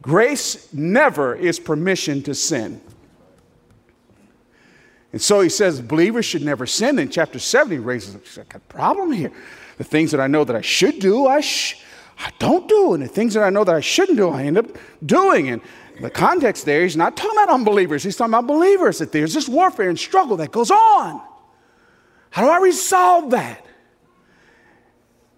Grace 0.00 0.72
never 0.72 1.34
is 1.34 1.58
permission 1.58 2.22
to 2.22 2.34
sin. 2.34 2.80
And 5.14 5.22
so 5.22 5.42
he 5.42 5.48
says 5.48 5.80
believers 5.80 6.24
should 6.24 6.42
never 6.42 6.66
sin. 6.66 6.98
In 6.98 7.08
chapter 7.08 7.38
7, 7.38 7.70
he 7.70 7.78
raises 7.78 8.16
a 8.36 8.58
problem 8.58 9.12
here. 9.12 9.30
The 9.78 9.84
things 9.84 10.10
that 10.10 10.18
I 10.18 10.26
know 10.26 10.42
that 10.42 10.56
I 10.56 10.60
should 10.60 10.98
do, 10.98 11.28
I, 11.28 11.40
sh- 11.40 11.80
I 12.18 12.32
don't 12.40 12.66
do. 12.66 12.94
And 12.94 13.02
the 13.04 13.06
things 13.06 13.34
that 13.34 13.44
I 13.44 13.50
know 13.50 13.62
that 13.62 13.76
I 13.76 13.80
shouldn't 13.80 14.18
do, 14.18 14.30
I 14.30 14.42
end 14.42 14.58
up 14.58 14.76
doing. 15.06 15.50
And 15.50 15.62
the 16.00 16.10
context 16.10 16.64
there, 16.64 16.82
he's 16.82 16.96
not 16.96 17.16
talking 17.16 17.38
about 17.38 17.54
unbelievers. 17.54 18.02
He's 18.02 18.16
talking 18.16 18.34
about 18.34 18.48
believers, 18.48 18.98
that 18.98 19.12
there's 19.12 19.32
this 19.32 19.48
warfare 19.48 19.88
and 19.88 19.96
struggle 19.96 20.36
that 20.38 20.50
goes 20.50 20.72
on. 20.72 21.22
How 22.30 22.42
do 22.42 22.48
I 22.48 22.58
resolve 22.58 23.30
that? 23.30 23.64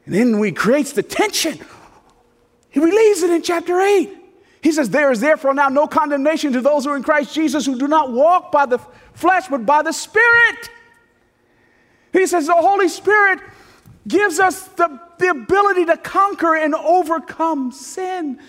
And 0.07 0.15
then 0.15 0.43
he 0.43 0.53
creates 0.53 0.93
the 0.93 1.03
tension. 1.03 1.61
He 2.71 2.81
relieves 2.81 3.23
it 3.23 3.29
in 3.29 3.43
chapter 3.43 3.79
8. 3.79 4.26
He 4.67 4.73
says, 4.73 4.91
There 4.91 5.13
is 5.13 5.21
therefore 5.21 5.55
now 5.55 5.69
no 5.69 5.87
condemnation 5.87 6.53
to 6.55 6.61
those 6.61 6.85
who 6.85 6.91
are 6.91 6.97
in 6.97 7.05
Christ 7.05 7.33
Jesus 7.33 7.65
who 7.65 7.79
do 7.79 7.87
not 7.87 8.11
walk 8.11 8.51
by 8.51 8.67
the 8.67 8.81
flesh, 9.13 9.47
but 9.47 9.65
by 9.65 9.83
the 9.83 9.93
Spirit. 9.93 10.71
He 12.13 12.27
says, 12.27 12.49
The 12.49 12.55
Holy 12.55 12.89
Spirit 12.89 13.39
gives 14.09 14.41
us 14.41 14.67
the, 14.71 15.01
the 15.19 15.29
ability 15.29 15.85
to 15.85 15.97
conquer 15.97 16.57
and 16.57 16.75
overcome 16.75 17.71
sin. 17.71 18.41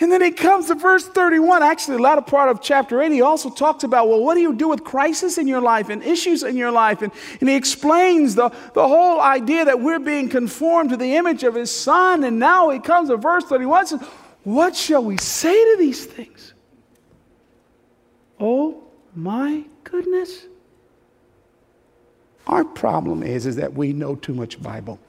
And 0.00 0.10
then 0.10 0.20
he 0.20 0.32
comes 0.32 0.66
to 0.66 0.74
verse 0.74 1.06
31. 1.06 1.62
Actually, 1.62 1.98
the 1.98 2.02
latter 2.02 2.22
part 2.22 2.50
of 2.50 2.60
chapter 2.60 3.00
8, 3.00 3.12
he 3.12 3.22
also 3.22 3.48
talks 3.48 3.84
about, 3.84 4.08
well, 4.08 4.24
what 4.24 4.34
do 4.34 4.40
you 4.40 4.52
do 4.52 4.66
with 4.66 4.82
crisis 4.82 5.38
in 5.38 5.46
your 5.46 5.60
life 5.60 5.90
and 5.90 6.02
issues 6.02 6.42
in 6.42 6.56
your 6.56 6.72
life? 6.72 7.02
And, 7.02 7.12
and 7.38 7.48
he 7.48 7.54
explains 7.54 8.34
the, 8.34 8.48
the 8.74 8.88
whole 8.88 9.20
idea 9.20 9.64
that 9.64 9.78
we're 9.78 10.00
being 10.00 10.28
conformed 10.28 10.90
to 10.90 10.96
the 10.96 11.14
image 11.14 11.44
of 11.44 11.54
his 11.54 11.70
son. 11.70 12.24
And 12.24 12.40
now 12.40 12.70
he 12.70 12.80
comes 12.80 13.10
to 13.10 13.16
verse 13.16 13.44
31 13.44 13.86
says, 13.86 14.00
what 14.46 14.76
shall 14.76 15.02
we 15.02 15.16
say 15.16 15.52
to 15.52 15.76
these 15.76 16.06
things? 16.06 16.54
Oh 18.38 18.84
my 19.12 19.64
goodness. 19.82 20.46
Our 22.46 22.64
problem 22.64 23.24
is, 23.24 23.44
is 23.44 23.56
that 23.56 23.74
we 23.74 23.92
know 23.92 24.14
too 24.14 24.34
much 24.34 24.62
Bible. 24.62 25.00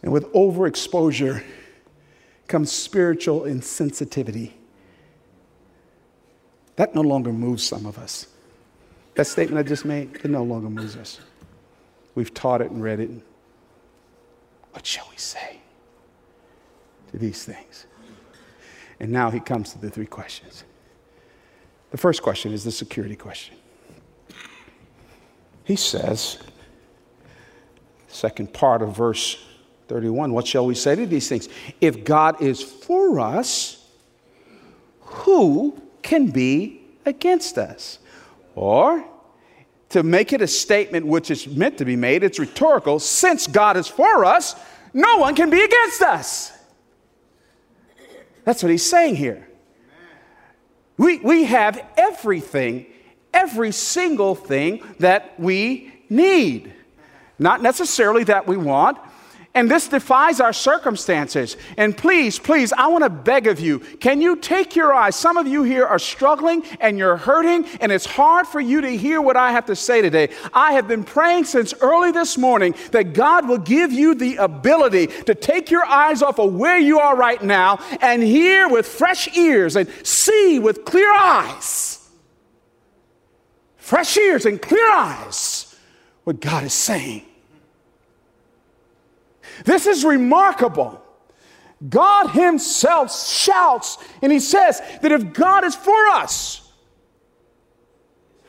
And 0.00 0.12
with 0.12 0.32
overexposure 0.32 1.42
comes 2.46 2.70
spiritual 2.70 3.40
insensitivity. 3.40 4.52
That 6.76 6.94
no 6.94 7.00
longer 7.00 7.32
moves 7.32 7.64
some 7.64 7.84
of 7.84 7.98
us. 7.98 8.28
That 9.16 9.26
statement 9.26 9.58
I 9.58 9.68
just 9.68 9.84
made, 9.84 10.14
it 10.14 10.30
no 10.30 10.44
longer 10.44 10.70
moves 10.70 10.94
us. 10.94 11.18
We've 12.14 12.32
taught 12.32 12.60
it 12.60 12.70
and 12.70 12.80
read 12.80 13.00
it. 13.00 13.10
What 14.70 14.86
shall 14.86 15.08
we 15.10 15.16
say? 15.16 15.58
These 17.18 17.44
things. 17.44 17.86
And 19.00 19.10
now 19.10 19.30
he 19.30 19.40
comes 19.40 19.72
to 19.72 19.78
the 19.78 19.90
three 19.90 20.06
questions. 20.06 20.64
The 21.90 21.98
first 21.98 22.22
question 22.22 22.52
is 22.52 22.64
the 22.64 22.72
security 22.72 23.16
question. 23.16 23.56
He 25.64 25.76
says, 25.76 26.38
second 28.08 28.52
part 28.52 28.82
of 28.82 28.96
verse 28.96 29.44
31, 29.88 30.32
what 30.32 30.46
shall 30.46 30.66
we 30.66 30.74
say 30.74 30.94
to 30.94 31.06
these 31.06 31.28
things? 31.28 31.48
If 31.80 32.04
God 32.04 32.40
is 32.40 32.62
for 32.62 33.20
us, 33.20 33.84
who 35.00 35.80
can 36.02 36.30
be 36.30 36.82
against 37.04 37.58
us? 37.58 37.98
Or, 38.54 39.04
to 39.90 40.02
make 40.02 40.32
it 40.32 40.42
a 40.42 40.46
statement 40.46 41.06
which 41.06 41.30
is 41.30 41.46
meant 41.46 41.78
to 41.78 41.84
be 41.84 41.96
made, 41.96 42.24
it's 42.24 42.38
rhetorical. 42.38 42.98
Since 42.98 43.46
God 43.46 43.76
is 43.76 43.86
for 43.86 44.24
us, 44.24 44.56
no 44.92 45.18
one 45.18 45.34
can 45.34 45.50
be 45.50 45.62
against 45.62 46.02
us. 46.02 46.52
That's 48.46 48.62
what 48.62 48.70
he's 48.70 48.88
saying 48.88 49.16
here. 49.16 49.48
We, 50.96 51.18
we 51.18 51.44
have 51.44 51.84
everything, 51.96 52.86
every 53.34 53.72
single 53.72 54.36
thing 54.36 54.84
that 55.00 55.38
we 55.38 55.92
need. 56.08 56.72
Not 57.40 57.60
necessarily 57.60 58.22
that 58.24 58.46
we 58.46 58.56
want, 58.56 58.98
and 59.56 59.70
this 59.70 59.88
defies 59.88 60.38
our 60.38 60.52
circumstances. 60.52 61.56
And 61.78 61.96
please, 61.96 62.38
please, 62.38 62.74
I 62.74 62.88
want 62.88 63.04
to 63.04 63.10
beg 63.10 63.46
of 63.46 63.58
you 63.58 63.80
can 63.80 64.20
you 64.20 64.36
take 64.36 64.76
your 64.76 64.94
eyes? 64.94 65.16
Some 65.16 65.38
of 65.38 65.48
you 65.48 65.62
here 65.62 65.86
are 65.86 65.98
struggling 65.98 66.62
and 66.78 66.98
you're 66.98 67.16
hurting, 67.16 67.64
and 67.80 67.90
it's 67.90 68.04
hard 68.04 68.46
for 68.46 68.60
you 68.60 68.82
to 68.82 68.96
hear 68.96 69.20
what 69.20 69.36
I 69.36 69.52
have 69.52 69.66
to 69.66 69.74
say 69.74 70.02
today. 70.02 70.28
I 70.52 70.72
have 70.72 70.86
been 70.86 71.02
praying 71.02 71.44
since 71.44 71.72
early 71.80 72.12
this 72.12 72.36
morning 72.36 72.74
that 72.92 73.14
God 73.14 73.48
will 73.48 73.58
give 73.58 73.92
you 73.92 74.14
the 74.14 74.36
ability 74.36 75.06
to 75.06 75.34
take 75.34 75.70
your 75.70 75.86
eyes 75.86 76.22
off 76.22 76.38
of 76.38 76.54
where 76.54 76.78
you 76.78 77.00
are 77.00 77.16
right 77.16 77.42
now 77.42 77.78
and 78.02 78.22
hear 78.22 78.68
with 78.68 78.86
fresh 78.86 79.34
ears 79.36 79.74
and 79.74 79.88
see 80.02 80.58
with 80.58 80.84
clear 80.84 81.12
eyes. 81.12 82.06
Fresh 83.78 84.18
ears 84.18 84.44
and 84.44 84.60
clear 84.60 84.90
eyes 84.90 85.74
what 86.24 86.40
God 86.40 86.64
is 86.64 86.74
saying. 86.74 87.24
This 89.64 89.86
is 89.86 90.04
remarkable. 90.04 91.02
God 91.88 92.28
Himself 92.30 93.14
shouts 93.14 93.98
and 94.22 94.32
He 94.32 94.40
says 94.40 94.80
that 95.02 95.12
if 95.12 95.32
God 95.32 95.64
is 95.64 95.74
for 95.74 96.08
us, 96.08 96.66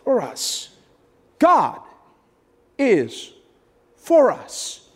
for 0.07 0.21
us. 0.21 0.69
God 1.37 1.81
is 2.77 3.33
for 3.97 4.31
us. 4.31 4.87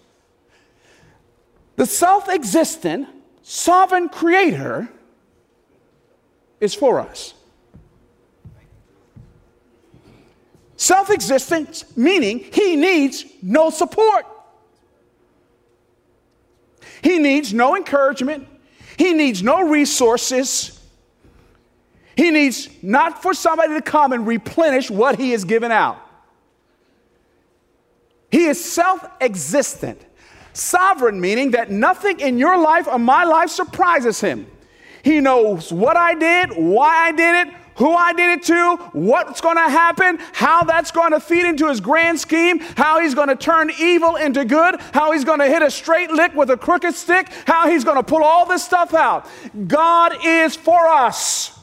The 1.76 1.86
self 1.86 2.30
existent, 2.30 3.10
sovereign 3.42 4.08
creator 4.08 4.88
is 6.62 6.74
for 6.74 7.02
us. 7.02 7.34
Self 10.78 11.10
existent, 11.10 11.84
meaning 11.98 12.40
he 12.40 12.78
needs 12.78 13.26
no 13.42 13.70
support. 13.70 14.26
He 17.04 17.20
needs 17.20 17.54
no 17.54 17.76
encouragement. 17.76 18.48
He 18.98 19.14
needs 19.14 19.42
no 19.42 19.68
resources. 19.68 20.80
He 22.16 22.30
needs 22.32 22.70
not 22.84 23.22
for 23.22 23.34
somebody 23.34 23.74
to 23.74 23.82
come 23.82 24.12
and 24.12 24.28
replenish 24.28 24.92
what 24.92 25.20
he 25.20 25.32
has 25.32 25.44
given 25.44 25.72
out. 25.72 25.98
He 28.30 28.46
is 28.46 28.64
self 28.64 29.06
existent. 29.20 30.06
Sovereign, 30.54 31.22
meaning 31.22 31.52
that 31.52 31.72
nothing 31.72 32.20
in 32.20 32.38
your 32.38 32.58
life 32.58 32.88
or 32.88 33.00
my 33.00 33.24
life 33.24 33.50
surprises 33.50 34.20
him. 34.20 34.48
He 35.04 35.20
knows 35.20 35.72
what 35.72 35.96
I 35.98 36.14
did, 36.14 36.52
why 36.52 37.08
I 37.08 37.12
did 37.12 37.48
it, 37.48 37.54
who 37.76 37.94
I 37.94 38.14
did 38.14 38.40
it 38.40 38.44
to, 38.44 38.76
what's 38.94 39.42
going 39.42 39.58
to 39.58 39.70
happen, 39.70 40.18
how 40.34 40.64
that's 40.64 40.92
going 40.92 41.12
to 41.12 41.20
feed 41.20 41.46
into 41.46 41.68
his 41.68 41.80
grand 41.80 42.20
scheme, 42.20 42.60
how 42.60 43.00
he's 43.00 43.16
going 43.16 43.30
to 43.30 43.36
turn 43.36 43.72
evil 43.80 44.16
into 44.16 44.46
good, 44.46 44.80
how 44.94 45.12
he's 45.12 45.24
going 45.24 45.40
to 45.40 45.48
hit 45.48 45.62
a 45.62 45.72
straight 45.72 46.12
lick 46.12 46.34
with 46.36 46.50
a 46.50 46.58
crooked 46.58 46.94
stick, 46.96 47.28
how 47.46 47.70
he's 47.70 47.84
going 47.84 47.98
to 47.98 48.04
pull 48.04 48.24
all 48.24 48.46
this 48.46 48.64
stuff 48.64 48.94
out. 48.94 49.28
God 49.68 50.26
is 50.26 50.56
for 50.56 50.88
us. 50.88 51.58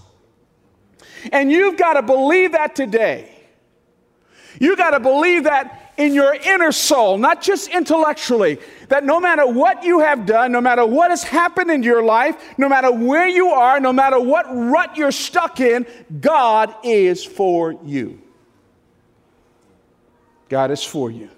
And 1.32 1.50
you've 1.50 1.76
got 1.76 1.94
to 1.94 2.02
believe 2.02 2.52
that 2.52 2.74
today. 2.74 3.34
You 4.60 4.76
got 4.76 4.90
to 4.90 5.00
believe 5.00 5.44
that 5.44 5.87
in 5.98 6.14
your 6.14 6.32
inner 6.32 6.70
soul, 6.70 7.18
not 7.18 7.42
just 7.42 7.68
intellectually, 7.68 8.58
that 8.88 9.04
no 9.04 9.18
matter 9.20 9.46
what 9.46 9.82
you 9.82 9.98
have 9.98 10.24
done, 10.24 10.52
no 10.52 10.60
matter 10.60 10.86
what 10.86 11.10
has 11.10 11.24
happened 11.24 11.70
in 11.70 11.82
your 11.82 12.02
life, 12.02 12.36
no 12.56 12.68
matter 12.68 12.90
where 12.90 13.28
you 13.28 13.48
are, 13.48 13.80
no 13.80 13.92
matter 13.92 14.18
what 14.18 14.46
rut 14.48 14.96
you're 14.96 15.10
stuck 15.10 15.58
in, 15.60 15.86
God 16.20 16.72
is 16.84 17.24
for 17.24 17.72
you. 17.84 18.22
God 20.48 20.70
is 20.70 20.84
for 20.84 21.10
you. 21.10 21.28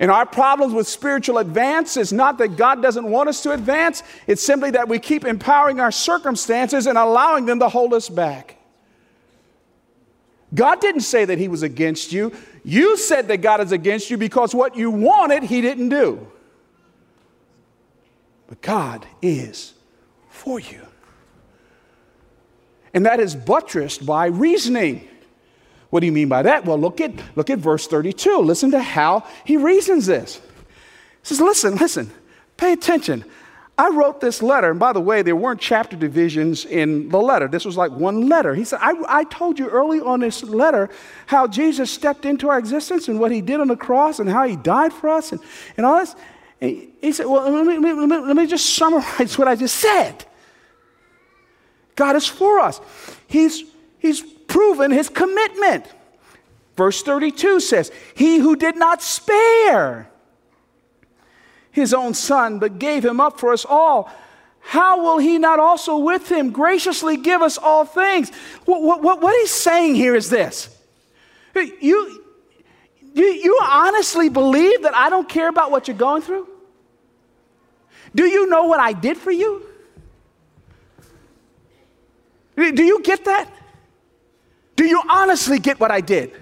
And 0.00 0.10
our 0.10 0.24
problems 0.24 0.72
with 0.72 0.88
spiritual 0.88 1.38
advance 1.38 1.96
is 1.96 2.12
not 2.12 2.38
that 2.38 2.56
God 2.56 2.80
doesn't 2.80 3.04
want 3.04 3.28
us 3.28 3.42
to 3.42 3.52
advance, 3.52 4.02
it's 4.26 4.42
simply 4.42 4.70
that 4.70 4.88
we 4.88 4.98
keep 4.98 5.24
empowering 5.24 5.78
our 5.78 5.92
circumstances 5.92 6.86
and 6.86 6.96
allowing 6.96 7.46
them 7.46 7.58
to 7.58 7.68
hold 7.68 7.92
us 7.92 8.08
back. 8.08 8.57
God 10.54 10.80
didn't 10.80 11.02
say 11.02 11.24
that 11.24 11.38
He 11.38 11.48
was 11.48 11.62
against 11.62 12.12
you. 12.12 12.32
You 12.64 12.96
said 12.96 13.28
that 13.28 13.38
God 13.38 13.60
is 13.60 13.72
against 13.72 14.10
you 14.10 14.16
because 14.16 14.54
what 14.54 14.76
you 14.76 14.90
wanted, 14.90 15.42
He 15.42 15.60
didn't 15.60 15.90
do. 15.90 16.26
But 18.48 18.62
God 18.62 19.06
is 19.20 19.74
for 20.30 20.58
you. 20.58 20.80
And 22.94 23.04
that 23.06 23.20
is 23.20 23.34
buttressed 23.36 24.06
by 24.06 24.26
reasoning. 24.26 25.06
What 25.90 26.00
do 26.00 26.06
you 26.06 26.12
mean 26.12 26.28
by 26.28 26.42
that? 26.42 26.64
Well, 26.64 26.78
look 26.78 27.00
at, 27.00 27.12
look 27.36 27.50
at 27.50 27.58
verse 27.58 27.86
32. 27.86 28.38
Listen 28.38 28.70
to 28.72 28.80
how 28.80 29.26
he 29.44 29.56
reasons 29.56 30.06
this. 30.06 30.36
He 30.36 30.42
says, 31.22 31.40
Listen, 31.40 31.76
listen, 31.76 32.10
pay 32.56 32.72
attention. 32.72 33.24
I 33.78 33.90
wrote 33.90 34.20
this 34.20 34.42
letter, 34.42 34.72
and 34.72 34.80
by 34.80 34.92
the 34.92 35.00
way, 35.00 35.22
there 35.22 35.36
weren't 35.36 35.60
chapter 35.60 35.96
divisions 35.96 36.64
in 36.64 37.08
the 37.10 37.20
letter. 37.20 37.46
This 37.46 37.64
was 37.64 37.76
like 37.76 37.92
one 37.92 38.28
letter. 38.28 38.52
He 38.56 38.64
said, 38.64 38.80
I, 38.82 38.94
I 39.08 39.24
told 39.24 39.56
you 39.56 39.68
early 39.68 40.00
on 40.00 40.18
this 40.18 40.42
letter 40.42 40.90
how 41.26 41.46
Jesus 41.46 41.88
stepped 41.88 42.24
into 42.24 42.48
our 42.48 42.58
existence 42.58 43.06
and 43.06 43.20
what 43.20 43.30
he 43.30 43.40
did 43.40 43.60
on 43.60 43.68
the 43.68 43.76
cross 43.76 44.18
and 44.18 44.28
how 44.28 44.48
he 44.48 44.56
died 44.56 44.92
for 44.92 45.08
us 45.08 45.30
and, 45.30 45.40
and 45.76 45.86
all 45.86 46.00
this. 46.00 46.16
And 46.60 46.88
he 47.00 47.12
said, 47.12 47.26
Well, 47.26 47.48
let 47.48 47.64
me, 47.64 47.78
let, 47.78 48.08
me, 48.08 48.16
let 48.18 48.36
me 48.36 48.46
just 48.48 48.74
summarize 48.74 49.38
what 49.38 49.46
I 49.46 49.54
just 49.54 49.76
said. 49.76 50.24
God 51.94 52.16
is 52.16 52.26
for 52.26 52.58
us. 52.58 52.80
He's, 53.28 53.62
he's 54.00 54.22
proven 54.22 54.90
his 54.90 55.08
commitment. 55.08 55.86
Verse 56.76 57.02
32 57.02 57.60
says, 57.60 57.92
He 58.16 58.38
who 58.38 58.56
did 58.56 58.76
not 58.76 59.02
spare 59.02 60.10
his 61.78 61.94
own 61.94 62.14
son, 62.14 62.58
but 62.58 62.78
gave 62.78 63.04
him 63.04 63.20
up 63.20 63.40
for 63.40 63.52
us 63.52 63.64
all, 63.64 64.10
how 64.60 65.02
will 65.02 65.18
he 65.18 65.38
not 65.38 65.58
also 65.58 65.96
with 65.96 66.30
him 66.30 66.50
graciously 66.50 67.16
give 67.16 67.40
us 67.40 67.56
all 67.56 67.84
things? 67.84 68.30
What, 68.66 69.02
what, 69.02 69.20
what 69.22 69.34
he's 69.40 69.50
saying 69.50 69.94
here 69.94 70.14
is 70.14 70.28
this 70.28 70.74
you, 71.54 72.22
you, 73.14 73.24
you 73.24 73.58
honestly 73.62 74.28
believe 74.28 74.82
that 74.82 74.94
I 74.94 75.10
don't 75.10 75.28
care 75.28 75.48
about 75.48 75.70
what 75.70 75.88
you're 75.88 75.96
going 75.96 76.22
through? 76.22 76.46
Do 78.14 78.24
you 78.24 78.46
know 78.48 78.64
what 78.64 78.80
I 78.80 78.92
did 78.92 79.16
for 79.16 79.30
you? 79.30 79.64
Do 82.56 82.82
you 82.82 83.02
get 83.02 83.24
that? 83.24 83.52
Do 84.76 84.84
you 84.84 85.02
honestly 85.08 85.58
get 85.58 85.80
what 85.80 85.90
I 85.90 86.00
did? 86.00 86.32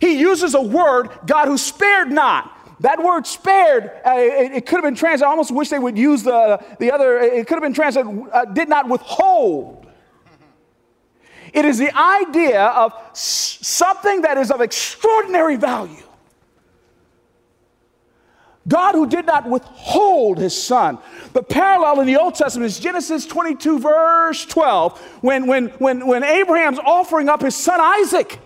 He 0.00 0.18
uses 0.18 0.54
a 0.54 0.62
word, 0.62 1.10
God 1.26 1.48
who 1.48 1.58
spared 1.58 2.10
not. 2.10 2.57
That 2.80 3.02
word 3.02 3.26
spared, 3.26 3.90
uh, 4.06 4.14
it, 4.16 4.52
it, 4.52 4.66
could 4.66 4.76
have 4.76 4.84
been 4.84 4.94
translated, 4.94 5.24
I 5.24 5.30
almost 5.30 5.50
wish 5.50 5.68
they 5.68 5.78
would 5.78 5.98
use 5.98 6.22
the, 6.22 6.64
the 6.78 6.92
other, 6.92 7.18
it 7.18 7.46
could 7.48 7.54
have 7.54 7.62
been 7.62 7.74
translated, 7.74 8.22
uh, 8.32 8.44
did 8.44 8.68
not 8.68 8.88
withhold. 8.88 9.86
It 11.52 11.64
is 11.64 11.78
the 11.78 11.96
idea 11.96 12.62
of 12.62 12.92
something 13.14 14.22
that 14.22 14.38
is 14.38 14.50
of 14.50 14.60
extraordinary 14.60 15.56
value. 15.56 16.02
God 18.68 18.94
who 18.94 19.08
did 19.08 19.24
not 19.24 19.48
withhold 19.48 20.38
his 20.38 20.60
son. 20.60 20.98
The 21.32 21.42
parallel 21.42 22.00
in 22.00 22.06
the 22.06 22.16
Old 22.16 22.34
Testament 22.34 22.70
is 22.70 22.78
Genesis 22.78 23.26
22, 23.26 23.78
verse 23.78 24.44
12, 24.44 25.00
when, 25.22 25.46
when, 25.46 25.68
when, 25.78 26.06
when 26.06 26.22
Abraham's 26.22 26.78
offering 26.78 27.30
up 27.30 27.40
his 27.40 27.56
son 27.56 27.80
Isaac, 27.80 28.38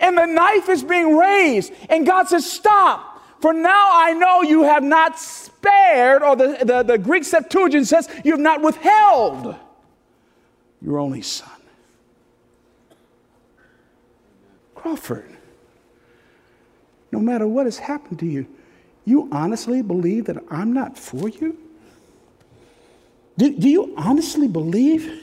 and 0.00 0.16
the 0.16 0.26
knife 0.26 0.68
is 0.68 0.84
being 0.84 1.16
raised, 1.16 1.72
and 1.88 2.06
God 2.06 2.28
says, 2.28 2.50
Stop, 2.50 3.07
for 3.40 3.52
now 3.52 3.90
I 3.92 4.12
know 4.14 4.42
you 4.42 4.64
have 4.64 4.82
not 4.82 5.18
spared, 5.18 6.22
or 6.22 6.34
the, 6.34 6.58
the, 6.64 6.82
the 6.82 6.98
Greek 6.98 7.24
Septuagint 7.24 7.86
says, 7.86 8.08
You 8.24 8.32
have 8.32 8.40
not 8.40 8.62
withheld 8.62 9.56
your 10.82 10.98
only 10.98 11.22
son. 11.22 11.50
Crawford, 14.74 15.28
no 17.12 17.20
matter 17.20 17.46
what 17.46 17.66
has 17.66 17.78
happened 17.78 18.18
to 18.20 18.26
you, 18.26 18.46
you 19.04 19.28
honestly 19.32 19.82
believe 19.82 20.26
that 20.26 20.36
I'm 20.50 20.72
not 20.72 20.98
for 20.98 21.28
you? 21.28 21.58
Do, 23.36 23.56
do 23.56 23.68
you 23.68 23.94
honestly 23.96 24.48
believe? 24.48 25.22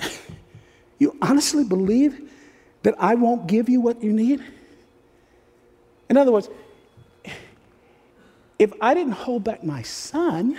you 0.98 1.16
honestly 1.20 1.64
believe 1.64 2.30
that 2.82 2.94
I 2.98 3.14
won't 3.14 3.46
give 3.46 3.68
you 3.68 3.80
what 3.80 4.02
you 4.02 4.12
need? 4.12 4.42
In 6.08 6.16
other 6.16 6.32
words, 6.32 6.48
if 8.58 8.72
I 8.80 8.94
didn't 8.94 9.12
hold 9.12 9.44
back 9.44 9.64
my 9.64 9.82
son, 9.82 10.56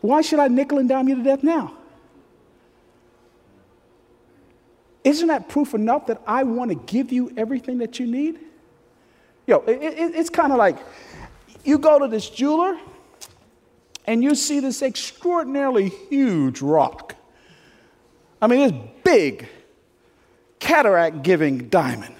why 0.00 0.22
should 0.22 0.38
I 0.38 0.48
nickel 0.48 0.78
and 0.78 0.88
dime 0.88 1.08
you 1.08 1.16
to 1.16 1.22
death 1.22 1.42
now? 1.42 1.74
Isn't 5.04 5.28
that 5.28 5.48
proof 5.48 5.74
enough 5.74 6.06
that 6.06 6.22
I 6.26 6.42
want 6.42 6.70
to 6.70 6.74
give 6.74 7.12
you 7.12 7.32
everything 7.36 7.78
that 7.78 7.98
you 7.98 8.06
need? 8.06 8.38
Yo, 9.46 9.58
it, 9.60 9.82
it, 9.82 10.14
it's 10.14 10.30
kind 10.30 10.52
of 10.52 10.58
like 10.58 10.78
you 11.64 11.78
go 11.78 11.98
to 11.98 12.06
this 12.06 12.28
jeweler 12.28 12.78
and 14.06 14.22
you 14.22 14.34
see 14.34 14.60
this 14.60 14.82
extraordinarily 14.82 15.88
huge 15.88 16.60
rock. 16.60 17.16
I 18.40 18.46
mean, 18.46 18.60
this 18.60 18.90
big, 19.04 19.48
cataract 20.58 21.22
giving 21.22 21.68
diamond. 21.68 22.14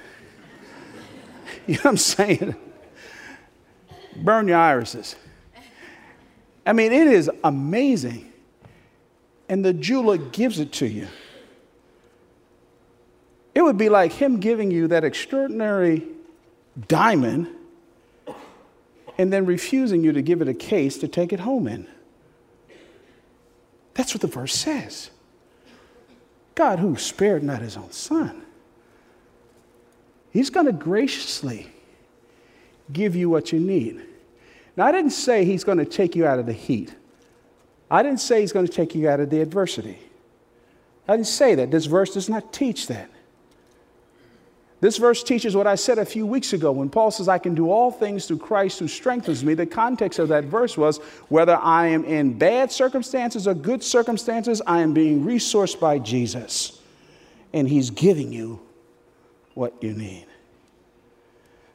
You 1.71 1.77
know 1.77 1.83
what 1.83 1.91
I'm 1.91 1.97
saying? 1.99 2.57
Burn 4.17 4.49
your 4.49 4.59
irises. 4.59 5.15
I 6.67 6.73
mean, 6.73 6.91
it 6.91 7.07
is 7.07 7.31
amazing. 7.45 8.33
And 9.49 9.65
the 9.65 9.73
jeweler 9.73 10.17
gives 10.17 10.59
it 10.59 10.73
to 10.73 10.87
you. 10.89 11.07
It 13.55 13.63
would 13.63 13.79
be 13.79 13.89
like 13.89 14.13
him 14.13 14.41
giving 14.41 14.73
you 14.73 14.89
that 14.89 15.05
extraordinary 15.05 16.09
diamond 16.89 17.47
and 19.17 19.33
then 19.33 19.47
refusing 19.47 20.03
you 20.03 20.11
to 20.11 20.23
give 20.23 20.43
it 20.43 20.49
a 20.49 20.55
case 20.55 20.99
to 20.99 21.07
take 21.07 21.33
it 21.33 21.39
home 21.39 21.69
in. 21.69 21.87
That's 23.95 24.13
what 24.13 24.23
the 24.23 24.27
verse 24.27 24.57
says. 24.57 25.11
God, 26.57 26.81
who 26.81 26.97
spared 26.97 27.45
not 27.45 27.63
his 27.63 27.77
own 27.77 27.93
son, 27.93 28.43
he's 30.33 30.51
going 30.51 30.67
to 30.67 30.73
graciously 30.73 31.71
give 32.93 33.15
you 33.15 33.31
what 33.31 33.53
you 33.53 33.61
need. 33.61 34.03
Now, 34.77 34.87
I 34.87 34.93
didn't 34.93 35.11
say 35.11 35.45
he's 35.45 35.65
going 35.65 35.79
to 35.79 35.85
take 35.85 36.17
you 36.17 36.27
out 36.27 36.39
of 36.39 36.47
the 36.47 36.53
heat, 36.53 36.95
I 37.91 38.03
didn't 38.03 38.21
say 38.21 38.41
he's 38.41 38.53
going 38.53 38.67
to 38.67 38.73
take 38.73 38.95
you 38.95 39.09
out 39.09 39.21
of 39.21 39.31
the 39.31 39.41
adversity. 39.41 39.99
I 41.09 41.17
didn't 41.17 41.27
say 41.27 41.57
that. 41.57 41.73
This 41.73 41.87
verse 41.87 42.15
does 42.15 42.29
not 42.29 42.53
teach 42.53 42.87
that. 42.87 43.11
This 44.81 44.97
verse 44.97 45.23
teaches 45.23 45.55
what 45.55 45.67
I 45.67 45.75
said 45.75 45.99
a 45.99 46.05
few 46.05 46.25
weeks 46.25 46.55
ago 46.55 46.73
when 46.73 46.89
Paul 46.89 47.11
says, 47.11 47.29
I 47.29 47.39
can 47.39 47.55
do 47.55 47.71
all 47.71 47.91
things 47.91 48.27
through 48.27 48.39
Christ 48.39 48.79
who 48.79 48.89
strengthens 48.89 49.45
me. 49.45 49.53
The 49.53 49.67
context 49.67 50.19
of 50.19 50.29
that 50.29 50.45
verse 50.45 50.79
was 50.79 50.99
whether 51.29 51.57
I 51.57 51.89
am 51.89 52.05
in 52.05 52.39
bad 52.39 52.73
circumstances 52.73 53.47
or 53.47 53.55
good 53.55 53.83
circumstances, 53.83 54.63
I 54.67 54.81
am 54.81 54.95
being 54.95 55.25
resourced 55.25 55.79
by 55.79 55.99
Jesus. 55.99 56.81
And 57.53 57.69
He's 57.69 57.91
giving 57.91 58.33
you 58.33 58.61
what 59.61 59.75
you 59.83 59.93
need. 59.93 60.25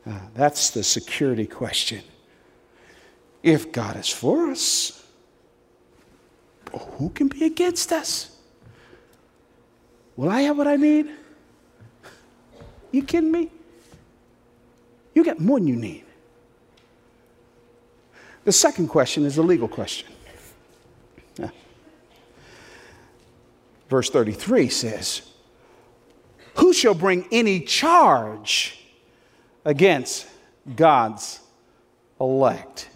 Uh, 0.08 0.18
that's 0.34 0.72
the 0.72 0.84
security 0.84 1.46
question. 1.46 2.02
If 3.44 3.72
God 3.72 3.96
is 3.96 4.10
for 4.10 4.50
us, 4.50 5.06
who 6.72 7.10
can 7.10 7.28
be 7.28 7.46
against 7.46 7.92
us? 7.92 8.36
Will 10.16 10.30
I 10.30 10.42
have 10.42 10.58
what 10.58 10.68
I 10.68 10.78
need? 10.78 11.12
You 12.92 13.04
kidding 13.04 13.32
me? 13.32 13.52
You 15.14 15.24
get 15.24 15.40
more 15.40 15.60
than 15.60 15.68
you 15.68 15.76
need. 15.76 16.06
The 18.46 18.52
second 18.52 18.88
question 18.88 19.26
is 19.26 19.38
a 19.38 19.44
legal 19.44 19.68
question. 19.68 20.12
Yeah. 21.38 21.50
Verse 23.90 24.10
33 24.10 24.70
says, 24.70 25.35
Who 26.56 26.74
shall 26.74 26.94
bring 26.94 27.28
any 27.32 27.60
charge 27.60 28.80
against 29.64 30.28
God's 30.76 31.40
elect? 32.20 32.90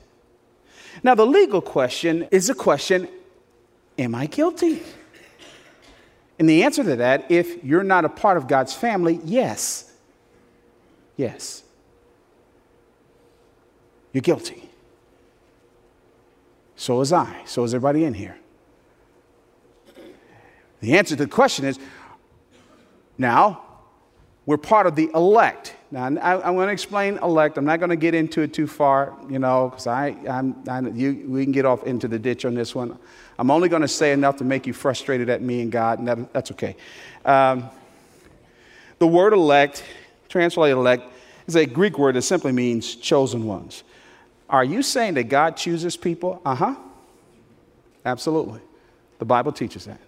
Now, 1.04 1.16
the 1.16 1.26
legal 1.26 1.62
question 1.62 2.28
is 2.32 2.50
a 2.50 2.56
question 2.56 3.08
Am 3.98 4.16
I 4.16 4.28
guilty? 4.28 4.82
And 6.40 6.48
the 6.48 6.64
answer 6.64 6.86
to 6.86 6.96
that, 6.96 7.30
if 7.30 7.62
you're 7.66 7.84
not 7.84 8.06
a 8.06 8.10
part 8.10 8.38
of 8.38 8.48
God's 8.48 8.74
family, 8.74 9.20
yes. 9.26 9.92
Yes. 11.18 11.64
You're 14.14 14.22
guilty. 14.22 14.70
So 16.78 17.02
is 17.02 17.12
I. 17.12 17.42
So 17.46 17.66
is 17.66 17.74
everybody 17.74 18.06
in 18.06 18.14
here. 18.14 18.38
The 20.80 20.98
answer 20.98 21.18
to 21.18 21.26
the 21.26 21.30
question 21.30 21.66
is 21.66 21.78
now, 23.20 23.62
we're 24.48 24.58
part 24.58 24.88
of 24.88 24.96
the 24.96 25.12
elect. 25.14 25.76
Now, 25.92 26.06
I, 26.06 26.48
am 26.48 26.56
going 26.56 26.68
to 26.68 26.74
explain 26.74 27.20
elect. 27.20 27.60
I'm 27.60 27.66
not 27.66 27.78
going 27.78 27.92
to 27.92 27.96
get 27.96 28.16
into 28.16 28.42
it 28.42 28.52
too 28.52 28.66
far, 28.66 29.16
you 29.30 29.38
know, 29.38 29.70
because 29.70 29.86
I, 29.86 30.16
I'm, 30.28 30.56
I, 30.68 30.80
you, 30.80 31.26
we 31.28 31.44
can 31.44 31.52
get 31.52 31.66
off 31.66 31.84
into 31.84 32.08
the 32.08 32.18
ditch 32.18 32.46
on 32.46 32.56
this 32.56 32.74
one. 32.74 32.98
I'm 33.38 33.52
only 33.52 33.70
going 33.70 33.84
to 33.84 33.88
say 33.88 34.12
enough 34.12 34.38
to 34.38 34.44
make 34.44 34.66
you 34.66 34.74
frustrated 34.74 35.30
at 35.30 35.44
me 35.44 35.62
and 35.62 35.72
God, 35.72 36.00
and 36.00 36.08
that, 36.08 36.34
that's 36.34 36.52
okay. 36.52 36.76
Um, 37.26 37.70
the 38.98 39.06
word 39.06 39.34
elect 39.34 39.84
translated 40.30 40.78
elect, 40.78 41.04
is 41.48 41.56
a 41.56 41.66
Greek 41.66 41.98
word 41.98 42.16
that 42.16 42.22
simply 42.22 42.52
means 42.52 42.96
chosen 42.96 43.46
ones. 43.46 43.84
Are 44.50 44.64
you 44.64 44.82
saying 44.82 45.16
that 45.16 45.24
God 45.24 45.58
chooses 45.58 45.98
people? 45.98 46.42
Uh 46.46 46.56
huh. 46.56 46.76
Absolutely. 48.06 48.62
The 49.18 49.26
Bible 49.26 49.52
teaches 49.52 49.86
that. 49.86 50.00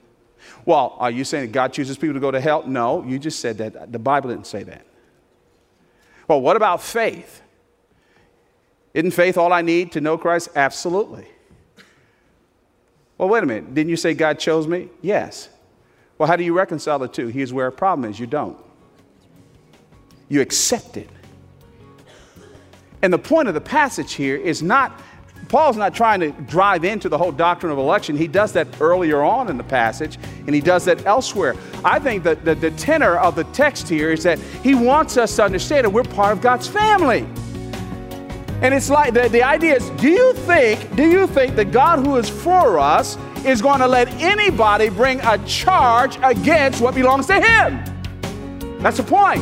Well, 0.65 0.95
are 0.99 1.11
you 1.11 1.23
saying 1.23 1.47
that 1.47 1.51
God 1.51 1.73
chooses 1.73 1.97
people 1.97 2.13
to 2.13 2.19
go 2.19 2.31
to 2.31 2.39
hell? 2.39 2.63
No, 2.65 3.03
you 3.03 3.19
just 3.19 3.39
said 3.39 3.57
that. 3.59 3.91
The 3.91 3.99
Bible 3.99 4.29
didn't 4.29 4.47
say 4.47 4.63
that. 4.63 4.85
Well, 6.27 6.41
what 6.41 6.55
about 6.55 6.81
faith? 6.81 7.41
Isn't 8.93 9.11
faith 9.11 9.37
all 9.37 9.53
I 9.53 9.61
need 9.61 9.93
to 9.93 10.01
know 10.01 10.17
Christ? 10.17 10.49
Absolutely. 10.55 11.27
Well, 13.17 13.29
wait 13.29 13.43
a 13.43 13.45
minute. 13.45 13.73
Didn't 13.73 13.89
you 13.89 13.97
say 13.97 14.13
God 14.13 14.39
chose 14.39 14.67
me? 14.67 14.89
Yes. 15.01 15.49
Well, 16.17 16.27
how 16.27 16.35
do 16.35 16.43
you 16.43 16.53
reconcile 16.53 16.99
the 16.99 17.07
two? 17.07 17.27
Here's 17.27 17.53
where 17.53 17.67
a 17.67 17.71
problem 17.71 18.09
is 18.09 18.19
you 18.19 18.27
don't 18.27 18.57
you 20.31 20.39
accept 20.39 20.95
it. 20.95 21.09
And 23.01 23.11
the 23.11 23.19
point 23.19 23.49
of 23.49 23.53
the 23.53 23.61
passage 23.61 24.13
here 24.13 24.37
is 24.37 24.63
not, 24.63 24.97
Paul's 25.49 25.77
not 25.77 25.93
trying 25.93 26.19
to 26.21 26.31
drive 26.31 26.83
into 26.85 27.09
the 27.09 27.17
whole 27.17 27.31
doctrine 27.31 27.71
of 27.71 27.77
election. 27.77 28.15
He 28.15 28.27
does 28.27 28.53
that 28.53 28.67
earlier 28.79 29.21
on 29.21 29.49
in 29.49 29.57
the 29.57 29.63
passage, 29.63 30.17
and 30.45 30.55
he 30.55 30.61
does 30.61 30.85
that 30.85 31.05
elsewhere. 31.05 31.55
I 31.83 31.99
think 31.99 32.23
that 32.23 32.45
the, 32.45 32.55
the 32.55 32.71
tenor 32.71 33.17
of 33.17 33.35
the 33.35 33.43
text 33.45 33.89
here 33.89 34.11
is 34.11 34.23
that 34.23 34.39
he 34.39 34.75
wants 34.75 35.17
us 35.17 35.35
to 35.35 35.43
understand 35.43 35.85
that 35.85 35.89
we're 35.89 36.03
part 36.03 36.31
of 36.31 36.41
God's 36.41 36.67
family. 36.67 37.27
And 38.61 38.75
it's 38.75 38.89
like 38.89 39.13
the, 39.13 39.27
the 39.27 39.41
idea 39.41 39.75
is 39.75 39.89
do 39.91 40.09
you 40.09 40.33
think, 40.33 40.95
do 40.95 41.09
you 41.09 41.25
think 41.27 41.55
that 41.55 41.71
God 41.71 42.05
who 42.05 42.15
is 42.17 42.29
for 42.29 42.77
us 42.79 43.17
is 43.43 43.61
going 43.61 43.79
to 43.79 43.87
let 43.87 44.07
anybody 44.21 44.89
bring 44.89 45.19
a 45.21 45.37
charge 45.45 46.17
against 46.21 46.79
what 46.79 46.93
belongs 46.93 47.25
to 47.27 47.41
him? 47.41 47.83
That's 48.79 48.97
the 48.97 49.03
point. 49.03 49.41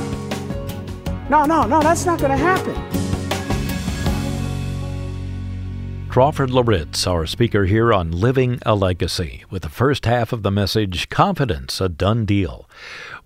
No, 1.30 1.46
no, 1.46 1.64
no, 1.64 1.82
that's 1.82 2.06
not 2.06 2.20
going 2.20 2.32
to 2.32 2.38
happen. 2.38 2.99
Crawford 6.10 6.50
Loritts, 6.50 7.06
our 7.06 7.28
speaker 7.28 7.66
here 7.66 7.94
on 7.94 8.12
Living 8.12 8.58
a 8.66 8.74
Legacy, 8.74 9.46
with 9.52 9.62
the 9.62 9.70
first 9.70 10.08
half 10.08 10.34
of 10.34 10.42
the 10.42 10.50
message 10.50 11.08
Confidence, 11.10 11.80
a 11.80 11.88
Done 11.88 12.26
Deal. 12.26 12.68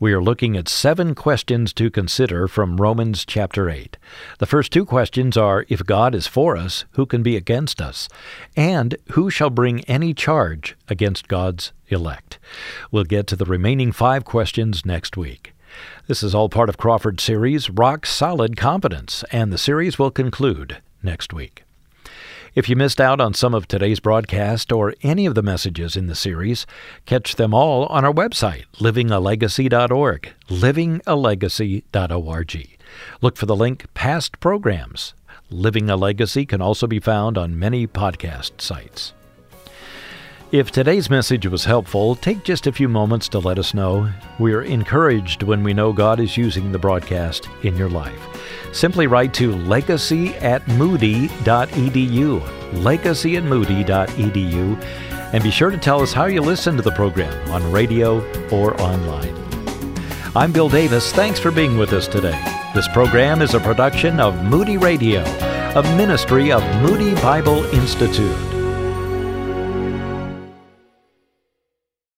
We 0.02 0.12
are 0.12 0.22
looking 0.22 0.58
at 0.58 0.68
seven 0.68 1.16
questions 1.16 1.72
to 1.74 1.90
consider 1.90 2.46
from 2.46 2.76
Romans 2.76 3.24
chapter 3.24 3.70
8. 3.70 3.96
The 4.40 4.46
first 4.46 4.74
two 4.74 4.84
questions 4.86 5.38
are 5.38 5.66
If 5.70 5.86
God 5.86 6.14
is 6.14 6.28
for 6.28 6.58
us, 6.58 6.84
who 6.92 7.06
can 7.06 7.24
be 7.24 7.38
against 7.38 7.82
us? 7.82 8.10
And 8.58 8.98
who 9.12 9.30
shall 9.30 9.50
bring 9.50 9.86
any 9.86 10.14
charge 10.14 10.76
against 10.90 11.30
God's 11.30 11.72
elect? 11.88 12.38
We'll 12.92 13.06
get 13.06 13.28
to 13.28 13.38
the 13.38 13.46
remaining 13.46 13.94
five 13.94 14.26
questions 14.26 14.86
next 14.86 15.16
week. 15.16 15.54
This 16.08 16.22
is 16.22 16.36
all 16.36 16.50
part 16.50 16.68
of 16.68 16.78
Crawford's 16.78 17.24
series, 17.24 17.70
Rock 17.70 18.06
Solid 18.06 18.58
Confidence, 18.58 19.24
and 19.32 19.54
the 19.54 19.58
series 19.58 19.98
will 19.98 20.12
conclude 20.12 20.80
next 21.02 21.32
week. 21.32 21.63
If 22.56 22.70
you 22.70 22.76
missed 22.76 23.02
out 23.02 23.20
on 23.20 23.34
some 23.34 23.56
of 23.56 23.68
today's 23.68 24.00
broadcast 24.00 24.72
or 24.72 24.94
any 25.02 25.26
of 25.26 25.34
the 25.34 25.42
messages 25.42 25.98
in 25.98 26.06
the 26.06 26.14
series, 26.14 26.68
catch 27.08 27.36
them 27.36 27.52
all 27.52 27.88
on 27.88 28.06
our 28.06 28.14
website, 28.14 28.66
livingalegacy.org, 28.76 30.34
livingalegacy.org. 30.50 32.78
Look 33.22 33.38
for 33.38 33.46
the 33.48 33.56
link 33.56 33.92
Past 33.96 34.40
Programs. 34.40 35.16
Living 35.50 35.90
a 35.90 35.96
Legacy 35.96 36.46
can 36.46 36.62
also 36.62 36.86
be 36.86 37.00
found 37.00 37.40
on 37.40 37.58
many 37.58 37.88
podcast 37.88 38.62
sites. 38.62 39.14
If 40.54 40.70
today's 40.70 41.10
message 41.10 41.48
was 41.48 41.66
helpful, 41.66 42.16
take 42.16 42.44
just 42.44 42.68
a 42.68 42.72
few 42.72 42.88
moments 42.88 43.28
to 43.30 43.40
let 43.40 43.58
us 43.58 43.74
know. 43.74 44.08
We 44.38 44.54
are 44.54 44.62
encouraged 44.62 45.42
when 45.42 45.64
we 45.64 45.74
know 45.74 45.92
God 45.92 46.20
is 46.20 46.38
using 46.38 46.72
the 46.72 46.78
broadcast 46.78 47.50
in 47.64 47.76
your 47.76 47.90
life. 47.90 48.22
Simply 48.72 49.08
write 49.08 49.34
to 49.34 49.56
legacy 49.56 50.36
at 50.36 50.68
moody.edu, 50.68 51.24
legacy 52.84 53.36
at 53.38 53.44
moody.edu, 53.46 54.84
and 55.34 55.44
be 55.44 55.50
sure 55.50 55.72
to 55.72 55.78
tell 55.80 56.04
us 56.04 56.14
how 56.14 56.26
you 56.26 56.42
listen 56.42 56.76
to 56.76 56.84
the 56.84 56.92
program 56.92 57.50
on 57.50 57.72
radio 57.72 58.20
or 58.50 58.80
online. 58.80 59.36
I'm 60.36 60.52
Bill 60.52 60.70
Davis. 60.70 61.12
Thanks 61.14 61.40
for 61.40 61.50
being 61.50 61.80
with 61.80 61.94
us 61.94 62.08
today. 62.08 62.40
This 62.76 62.88
program 62.90 63.42
is 63.42 63.56
a 63.56 63.60
production 63.60 64.20
of 64.20 64.44
Moody 64.44 64.78
Radio, 64.78 65.24
a 65.24 65.82
ministry 65.98 66.52
of 66.52 66.62
Moody 66.84 67.16
Bible 67.24 67.66
Institute. 67.74 68.53